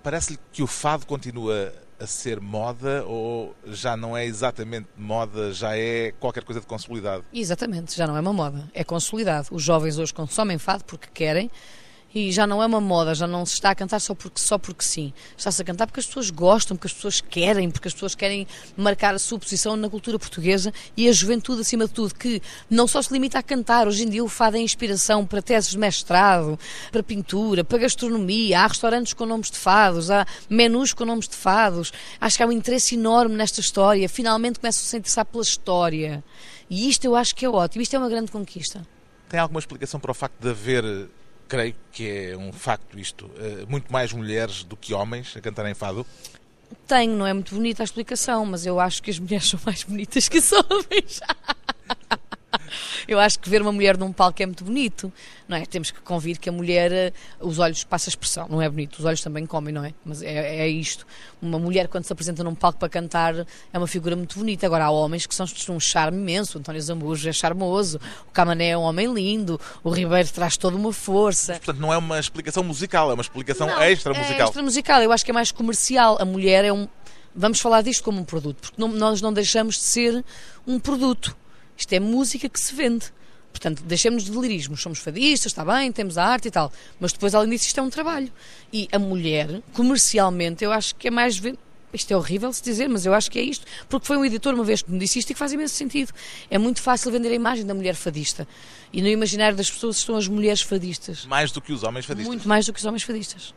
Parece-lhe 0.00 0.38
que 0.52 0.62
o 0.62 0.66
fado 0.68 1.04
continua 1.04 1.74
a 2.00 2.06
ser 2.06 2.40
moda 2.40 3.04
ou 3.04 3.54
já 3.66 3.96
não 3.96 4.16
é 4.16 4.24
exatamente 4.24 4.88
moda, 4.96 5.52
já 5.52 5.76
é 5.76 6.12
qualquer 6.18 6.42
coisa 6.42 6.60
de 6.60 6.66
consolidado? 6.66 7.24
Exatamente, 7.32 7.94
já 7.96 8.06
não 8.06 8.16
é 8.16 8.20
uma 8.20 8.32
moda, 8.32 8.68
é 8.72 8.82
consolidado. 8.82 9.48
Os 9.52 9.62
jovens 9.62 9.98
hoje 9.98 10.12
consomem 10.12 10.56
fado 10.58 10.84
porque 10.84 11.08
querem, 11.12 11.50
e 12.14 12.32
já 12.32 12.46
não 12.46 12.62
é 12.62 12.66
uma 12.66 12.80
moda, 12.80 13.14
já 13.14 13.26
não 13.26 13.46
se 13.46 13.54
está 13.54 13.70
a 13.70 13.74
cantar 13.74 14.00
só 14.00 14.14
porque, 14.14 14.40
só 14.40 14.58
porque 14.58 14.84
sim. 14.84 15.12
Está-se 15.36 15.62
a 15.62 15.64
cantar 15.64 15.86
porque 15.86 16.00
as 16.00 16.06
pessoas 16.06 16.30
gostam, 16.30 16.76
porque 16.76 16.88
as 16.88 16.92
pessoas 16.92 17.20
querem, 17.20 17.70
porque 17.70 17.86
as 17.86 17.94
pessoas 17.94 18.14
querem 18.14 18.46
marcar 18.76 19.14
a 19.14 19.18
sua 19.18 19.38
posição 19.38 19.76
na 19.76 19.88
cultura 19.88 20.18
portuguesa 20.18 20.72
e 20.96 21.08
a 21.08 21.12
juventude, 21.12 21.60
acima 21.60 21.86
de 21.86 21.92
tudo, 21.92 22.14
que 22.14 22.42
não 22.68 22.88
só 22.88 23.00
se 23.00 23.12
limita 23.12 23.38
a 23.38 23.42
cantar. 23.42 23.86
Hoje 23.86 24.02
em 24.02 24.08
dia 24.08 24.24
o 24.24 24.28
fado 24.28 24.56
é 24.56 24.60
inspiração 24.60 25.24
para 25.24 25.40
teses 25.40 25.70
de 25.70 25.78
mestrado, 25.78 26.58
para 26.90 27.02
pintura, 27.02 27.62
para 27.62 27.78
gastronomia. 27.78 28.60
Há 28.60 28.66
restaurantes 28.66 29.12
com 29.12 29.24
nomes 29.24 29.50
de 29.50 29.56
fados, 29.56 30.10
há 30.10 30.26
menus 30.48 30.92
com 30.92 31.04
nomes 31.04 31.28
de 31.28 31.36
fados. 31.36 31.92
Acho 32.20 32.36
que 32.36 32.42
há 32.42 32.46
um 32.46 32.52
interesse 32.52 32.96
enorme 32.96 33.36
nesta 33.36 33.60
história. 33.60 34.08
Finalmente 34.08 34.58
começam-se 34.58 34.96
a 34.96 34.98
interessar 34.98 35.24
pela 35.24 35.42
história. 35.42 36.24
E 36.68 36.88
isto 36.88 37.04
eu 37.04 37.14
acho 37.14 37.34
que 37.36 37.44
é 37.44 37.48
ótimo. 37.48 37.82
Isto 37.82 37.94
é 37.94 37.98
uma 37.98 38.08
grande 38.08 38.32
conquista. 38.32 38.84
Tem 39.28 39.38
alguma 39.38 39.60
explicação 39.60 40.00
para 40.00 40.10
o 40.10 40.14
facto 40.14 40.40
de 40.40 40.48
haver 40.48 41.08
creio 41.50 41.74
que 41.90 42.08
é 42.08 42.36
um 42.36 42.52
facto 42.52 42.96
isto, 42.96 43.28
eh, 43.36 43.66
muito 43.68 43.92
mais 43.92 44.12
mulheres 44.12 44.62
do 44.62 44.76
que 44.76 44.94
homens 44.94 45.36
a 45.36 45.40
cantarem 45.40 45.74
fado? 45.74 46.06
Tenho, 46.86 47.16
não 47.16 47.26
é 47.26 47.34
muito 47.34 47.52
bonita 47.52 47.82
a 47.82 47.84
explicação, 47.84 48.46
mas 48.46 48.64
eu 48.64 48.78
acho 48.78 49.02
que 49.02 49.10
as 49.10 49.18
mulheres 49.18 49.48
são 49.48 49.58
mais 49.66 49.82
bonitas 49.82 50.28
que 50.28 50.38
os 50.38 50.52
homens. 50.52 51.20
Eu 53.06 53.18
acho 53.18 53.38
que 53.38 53.48
ver 53.48 53.62
uma 53.62 53.72
mulher 53.72 53.96
num 53.96 54.12
palco 54.12 54.42
é 54.42 54.46
muito 54.46 54.64
bonito, 54.64 55.12
não 55.48 55.56
é? 55.56 55.64
Temos 55.64 55.90
que 55.90 56.00
convir 56.00 56.38
que 56.38 56.48
a 56.48 56.52
mulher, 56.52 56.92
eh, 56.92 57.12
os 57.40 57.58
olhos, 57.58 57.84
passa 57.84 58.08
a 58.08 58.10
expressão, 58.10 58.46
não 58.48 58.60
é 58.60 58.68
bonito, 58.68 58.98
os 58.98 59.04
olhos 59.04 59.20
também 59.20 59.46
comem, 59.46 59.72
não 59.72 59.84
é? 59.84 59.92
Mas 60.04 60.22
é, 60.22 60.60
é 60.60 60.68
isto. 60.68 61.06
Uma 61.40 61.58
mulher, 61.58 61.88
quando 61.88 62.04
se 62.04 62.12
apresenta 62.12 62.44
num 62.44 62.54
palco 62.54 62.78
para 62.78 62.88
cantar, 62.88 63.34
é 63.72 63.78
uma 63.78 63.86
figura 63.86 64.14
muito 64.16 64.38
bonita. 64.38 64.66
Agora, 64.66 64.84
há 64.84 64.90
homens 64.90 65.26
que 65.26 65.34
são 65.34 65.46
um 65.70 65.80
charme 65.80 66.18
imenso. 66.18 66.58
O 66.58 66.60
António 66.60 66.80
Zambujo 66.80 67.28
é 67.28 67.32
charmoso, 67.32 68.00
o 68.28 68.30
Camané 68.30 68.70
é 68.70 68.78
um 68.78 68.82
homem 68.82 69.12
lindo, 69.12 69.60
o 69.82 69.90
Ribeiro 69.90 70.28
traz 70.30 70.56
toda 70.56 70.76
uma 70.76 70.92
força. 70.92 71.52
Mas, 71.52 71.58
portanto, 71.58 71.80
não 71.80 71.92
é 71.92 71.98
uma 71.98 72.18
explicação 72.18 72.62
musical, 72.62 73.10
é 73.10 73.14
uma 73.14 73.22
explicação 73.22 73.66
não, 73.66 73.82
extra 73.82 74.12
musical. 74.12 74.40
É 74.40 74.44
extra 74.44 74.62
musical, 74.62 75.02
eu 75.02 75.12
acho 75.12 75.24
que 75.24 75.30
é 75.30 75.34
mais 75.34 75.50
comercial. 75.50 76.16
A 76.20 76.24
mulher 76.24 76.64
é 76.64 76.72
um. 76.72 76.88
Vamos 77.34 77.60
falar 77.60 77.82
disto 77.82 78.02
como 78.02 78.20
um 78.20 78.24
produto, 78.24 78.60
porque 78.60 78.80
não, 78.80 78.88
nós 78.88 79.22
não 79.22 79.32
deixamos 79.32 79.76
de 79.76 79.82
ser 79.82 80.24
um 80.66 80.80
produto. 80.80 81.36
Isto 81.80 81.94
é 81.94 81.98
música 81.98 82.46
que 82.46 82.60
se 82.60 82.74
vende. 82.74 83.06
Portanto, 83.50 83.82
deixemos 83.84 84.24
de 84.24 84.30
delirismos. 84.30 84.82
Somos 84.82 84.98
fadistas, 84.98 85.50
está 85.50 85.64
bem, 85.64 85.90
temos 85.90 86.18
a 86.18 86.24
arte 86.24 86.48
e 86.48 86.50
tal. 86.50 86.70
Mas 87.00 87.12
depois, 87.12 87.34
além 87.34 87.48
disso, 87.48 87.66
isto 87.66 87.80
é 87.80 87.82
um 87.82 87.88
trabalho. 87.88 88.30
E 88.70 88.86
a 88.92 88.98
mulher, 88.98 89.62
comercialmente, 89.72 90.62
eu 90.62 90.72
acho 90.72 90.94
que 90.94 91.08
é 91.08 91.10
mais. 91.10 91.40
Isto 91.92 92.12
é 92.12 92.16
horrível 92.16 92.52
se 92.52 92.62
dizer, 92.62 92.86
mas 92.86 93.06
eu 93.06 93.14
acho 93.14 93.30
que 93.30 93.38
é 93.38 93.42
isto. 93.42 93.66
Porque 93.88 94.06
foi 94.06 94.18
um 94.18 94.24
editor 94.24 94.54
uma 94.54 94.62
vez 94.62 94.82
que 94.82 94.92
me 94.92 94.98
disse 94.98 95.18
isto 95.18 95.30
e 95.30 95.34
que 95.34 95.38
faz 95.38 95.52
imenso 95.52 95.74
sentido. 95.74 96.12
É 96.50 96.58
muito 96.58 96.82
fácil 96.82 97.10
vender 97.10 97.30
a 97.30 97.34
imagem 97.34 97.64
da 97.64 97.72
mulher 97.72 97.94
fadista. 97.94 98.46
E 98.92 99.00
no 99.00 99.08
imaginário 99.08 99.56
das 99.56 99.70
pessoas 99.70 99.96
estão 99.96 100.16
as 100.16 100.28
mulheres 100.28 100.60
fadistas. 100.60 101.24
Mais 101.24 101.50
do 101.50 101.62
que 101.62 101.72
os 101.72 101.82
homens 101.82 102.04
fadistas. 102.04 102.28
Muito 102.28 102.46
mais 102.46 102.66
do 102.66 102.74
que 102.74 102.78
os 102.78 102.84
homens 102.84 103.02
fadistas. 103.04 103.54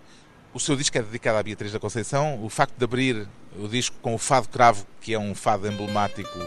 O 0.53 0.61
seu 0.61 0.77
disco 0.77 0.97
é 0.97 1.01
dedicado 1.01 1.37
à 1.37 1.43
Beatriz 1.43 1.73
da 1.73 1.79
Conceição. 1.79 2.41
O 2.41 2.49
facto 2.49 2.77
de 2.77 2.83
abrir 2.85 3.27
o 3.59 3.67
disco 3.67 3.97
com 4.01 4.15
o 4.15 4.17
Fado 4.17 4.47
Cravo, 4.47 4.87
que 5.01 5.13
é 5.13 5.19
um 5.19 5.35
fado 5.35 5.67
emblemático 5.67 6.39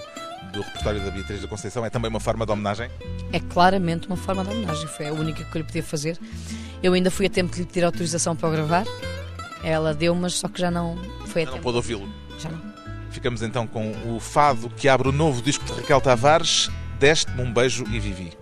do 0.52 0.60
repertório 0.62 1.04
da 1.04 1.10
Beatriz 1.10 1.42
da 1.42 1.48
Conceição 1.48 1.84
é 1.84 1.90
também 1.90 2.08
uma 2.08 2.20
forma 2.20 2.46
de 2.46 2.52
homenagem? 2.52 2.90
É 3.32 3.40
claramente 3.40 4.06
uma 4.06 4.16
forma 4.16 4.44
de 4.44 4.50
homenagem, 4.50 4.86
foi 4.88 5.08
a 5.08 5.12
única 5.12 5.44
que 5.44 5.56
eu 5.56 5.60
lhe 5.60 5.66
podia 5.66 5.82
fazer. 5.82 6.18
Eu 6.82 6.92
ainda 6.92 7.10
fui 7.10 7.26
a 7.26 7.30
tempo 7.30 7.52
de 7.52 7.60
lhe 7.60 7.66
pedir 7.66 7.84
autorização 7.84 8.34
para 8.36 8.50
gravar, 8.50 8.84
ela 9.62 9.94
deu, 9.94 10.14
mas 10.14 10.34
só 10.34 10.48
que 10.48 10.60
já 10.60 10.70
não 10.70 10.96
foi 11.26 11.42
já 11.42 11.48
a 11.48 11.50
não 11.50 11.52
tempo. 11.54 11.62
pôde 11.62 11.76
ouvi-lo? 11.76 12.08
Já 12.38 12.50
não. 12.50 12.60
Ficamos 13.10 13.42
então 13.42 13.66
com 13.66 13.92
o 14.14 14.20
fado 14.20 14.68
que 14.70 14.88
abre 14.88 15.08
o 15.08 15.12
novo 15.12 15.40
disco 15.42 15.64
de 15.64 15.72
Raquel 15.72 16.00
Tavares, 16.00 16.70
Deste-me 16.98 17.42
um 17.42 17.52
beijo 17.52 17.84
e 17.92 18.00
vivi. 18.00 18.32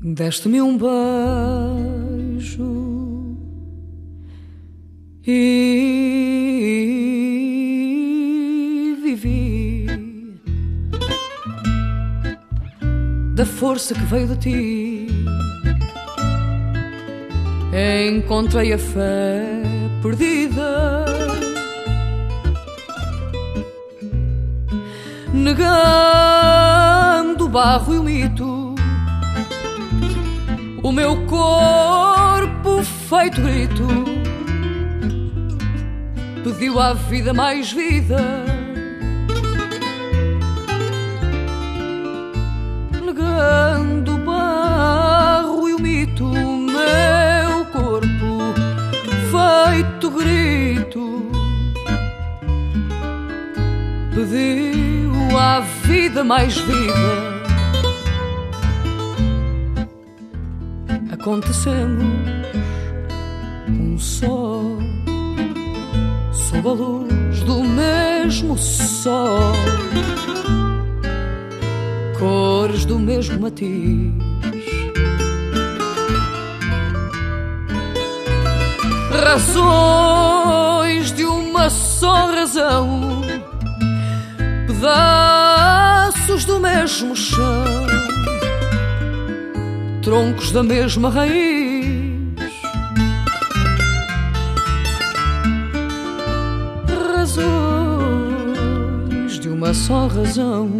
Deste-me 0.00 0.62
um 0.62 0.78
beijo 0.78 2.46
e 5.26 7.05
da 13.36 13.44
força 13.44 13.94
que 13.94 14.00
veio 14.04 14.28
de 14.28 14.36
ti. 14.36 15.06
Encontrei 18.08 18.72
a 18.72 18.78
fé 18.78 19.44
perdida, 20.00 21.04
negando 25.34 25.74
o 27.44 27.48
barro 27.48 27.94
e 27.94 27.98
o 27.98 28.02
mito. 28.02 28.74
O 30.82 30.90
meu 30.90 31.26
corpo 31.26 32.82
feito 32.82 33.42
grito 33.42 33.86
pediu 36.42 36.80
à 36.80 36.94
vida 36.94 37.34
mais 37.34 37.70
vida 37.70 38.55
grito 50.16 51.30
pediu 54.14 55.38
à 55.38 55.60
vida 55.60 56.24
mais 56.24 56.56
vida. 56.56 57.36
Acontecemos 61.12 62.06
um 63.68 63.98
só, 63.98 64.62
sob 66.32 66.68
a 66.68 66.72
luz 66.72 67.42
do 67.42 67.62
mesmo 67.64 68.56
sol 68.56 69.52
cores 72.18 72.84
do 72.84 72.98
mesmo 72.98 73.40
matiz. 73.40 74.15
Razões 79.28 81.10
de 81.10 81.24
uma 81.24 81.68
só 81.68 82.30
razão, 82.30 83.22
pedaços 84.68 86.44
do 86.44 86.60
mesmo 86.60 87.16
chão, 87.16 87.64
troncos 90.00 90.52
da 90.52 90.62
mesma 90.62 91.10
raiz. 91.10 91.74
Razões 97.16 97.40
de 99.40 99.48
uma 99.48 99.74
só 99.74 100.06
razão. 100.06 100.70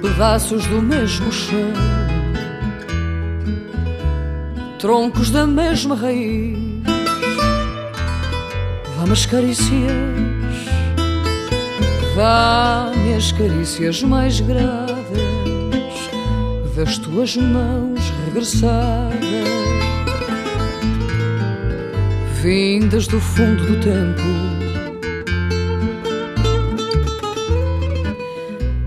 Pedaços 0.00 0.64
do 0.68 0.80
mesmo 0.80 1.32
chão, 1.32 1.72
troncos 4.84 5.30
da 5.30 5.46
mesma 5.46 5.94
raiz. 5.94 6.58
Dá-me 8.98 9.12
as 9.12 9.24
carícias, 9.24 9.72
dá-me 12.14 13.14
as 13.14 13.32
carícias 13.32 14.02
mais 14.02 14.40
graves, 14.40 15.00
das 16.76 16.98
tuas 16.98 17.34
mãos 17.34 18.12
regressadas, 18.26 19.14
vindas 22.42 23.06
do 23.06 23.18
fundo 23.18 23.64
do 23.64 23.80
tempo. 23.80 24.20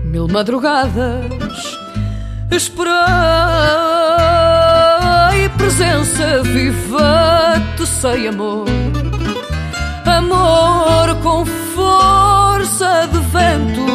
Mil 0.04 0.28
madrugadas 0.28 1.76
esperei 2.52 3.97
presença 5.78 6.42
viva, 6.42 7.54
te 7.76 7.86
sei 7.86 8.26
amor, 8.26 8.66
amor 10.04 11.14
com 11.22 11.46
força 11.46 13.08
de 13.12 13.20
vento, 13.20 13.86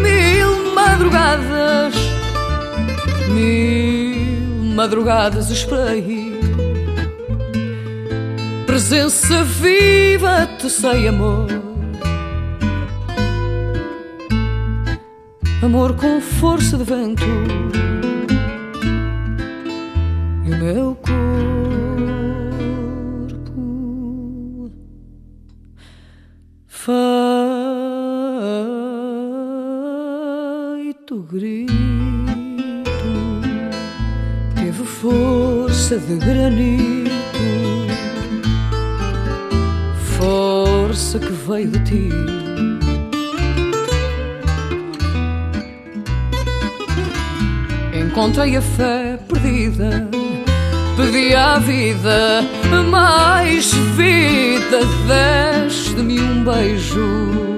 mil 0.00 0.74
madrugadas, 0.74 1.94
mil 3.34 4.74
madrugadas 4.74 5.50
esperei. 5.50 6.32
Presença 8.64 9.44
viva, 9.44 10.48
te 10.58 10.70
sei 10.70 11.06
amor. 11.06 11.48
Amor 15.62 15.94
com 15.96 16.18
força 16.18 16.78
de 16.78 16.84
vento 16.84 17.93
meu 20.64 20.94
corpo. 20.94 21.12
Feito 26.66 27.04
grito 31.30 31.74
teve 34.54 34.84
força 34.84 35.98
de 35.98 36.16
granito. 36.16 37.10
Força 40.16 41.18
que 41.18 41.32
veio 41.46 41.68
de 41.68 41.84
ti. 41.84 42.08
Encontrei 47.92 48.56
a 48.56 48.62
fé 48.62 49.18
perdida 49.28 50.13
pedi 51.04 51.34
à 51.34 51.58
vida 51.58 52.42
mais 52.90 53.72
vida, 53.96 54.80
deste-me 55.06 56.20
um 56.20 56.44
beijo. 56.44 57.53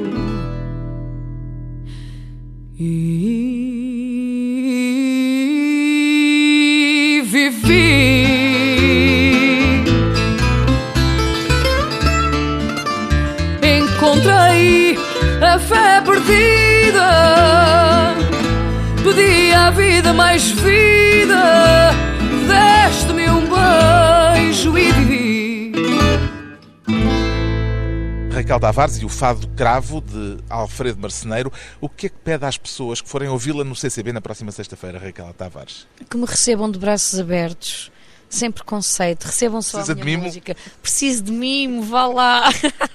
Raquel 28.47 28.61
Tavares 28.61 28.99
e 28.99 29.05
o 29.05 29.09
Fado 29.09 29.49
Cravo 29.57 30.01
de 30.01 30.39
Alfredo 30.49 31.01
Marceneiro. 31.01 31.53
O 31.81 31.89
que 31.89 32.07
é 32.07 32.09
que 32.09 32.15
pede 32.15 32.45
às 32.45 32.57
pessoas 32.57 33.01
que 33.01 33.09
forem 33.09 33.29
ouvi-la 33.29 33.65
no 33.65 33.75
CCB 33.75 34.13
na 34.13 34.21
próxima 34.21 34.53
sexta-feira, 34.53 35.01
Raquel 35.01 35.35
Tavares? 35.37 35.85
Que 36.09 36.17
me 36.17 36.25
recebam 36.25 36.71
de 36.71 36.79
braços 36.79 37.19
abertos. 37.19 37.91
Sem 38.29 38.53
preconceito, 38.53 39.25
recebam 39.25 39.61
só 39.61 39.79
Precisa 39.79 40.01
a 40.01 40.05
minha 40.05 40.19
música. 40.19 40.57
Preciso 40.81 41.25
de 41.25 41.33
mimo, 41.33 41.83
vá 41.83 42.07
lá. 42.07 42.49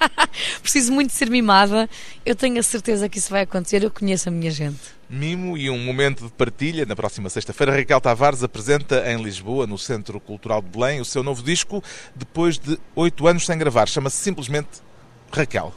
Preciso 0.64 0.94
muito 0.94 1.10
de 1.12 1.18
ser 1.18 1.30
mimada. 1.30 1.90
Eu 2.26 2.34
tenho 2.34 2.58
a 2.58 2.64
certeza 2.64 3.10
que 3.10 3.18
isso 3.18 3.30
vai 3.30 3.42
acontecer. 3.42 3.84
Eu 3.84 3.92
conheço 3.92 4.30
a 4.30 4.32
minha 4.32 4.52
gente. 4.52 4.80
Mimo 5.10 5.58
e 5.58 5.70
um 5.70 5.78
momento 5.78 6.24
de 6.24 6.32
partilha. 6.32 6.86
Na 6.86 6.96
próxima 6.96 7.30
sexta-feira, 7.30 7.76
Raquel 7.76 8.00
Tavares 8.00 8.42
apresenta 8.42 9.04
em 9.12 9.22
Lisboa, 9.22 9.68
no 9.68 9.78
Centro 9.78 10.18
Cultural 10.22 10.62
de 10.62 10.70
Belém, 10.70 11.02
o 11.02 11.06
seu 11.06 11.22
novo 11.22 11.44
disco, 11.44 11.84
depois 12.16 12.58
de 12.58 12.80
oito 12.96 13.28
anos 13.28 13.46
sem 13.46 13.58
gravar. 13.58 13.90
Chama-se 13.90 14.16
simplesmente 14.16 14.70
Raquel. 15.34 15.74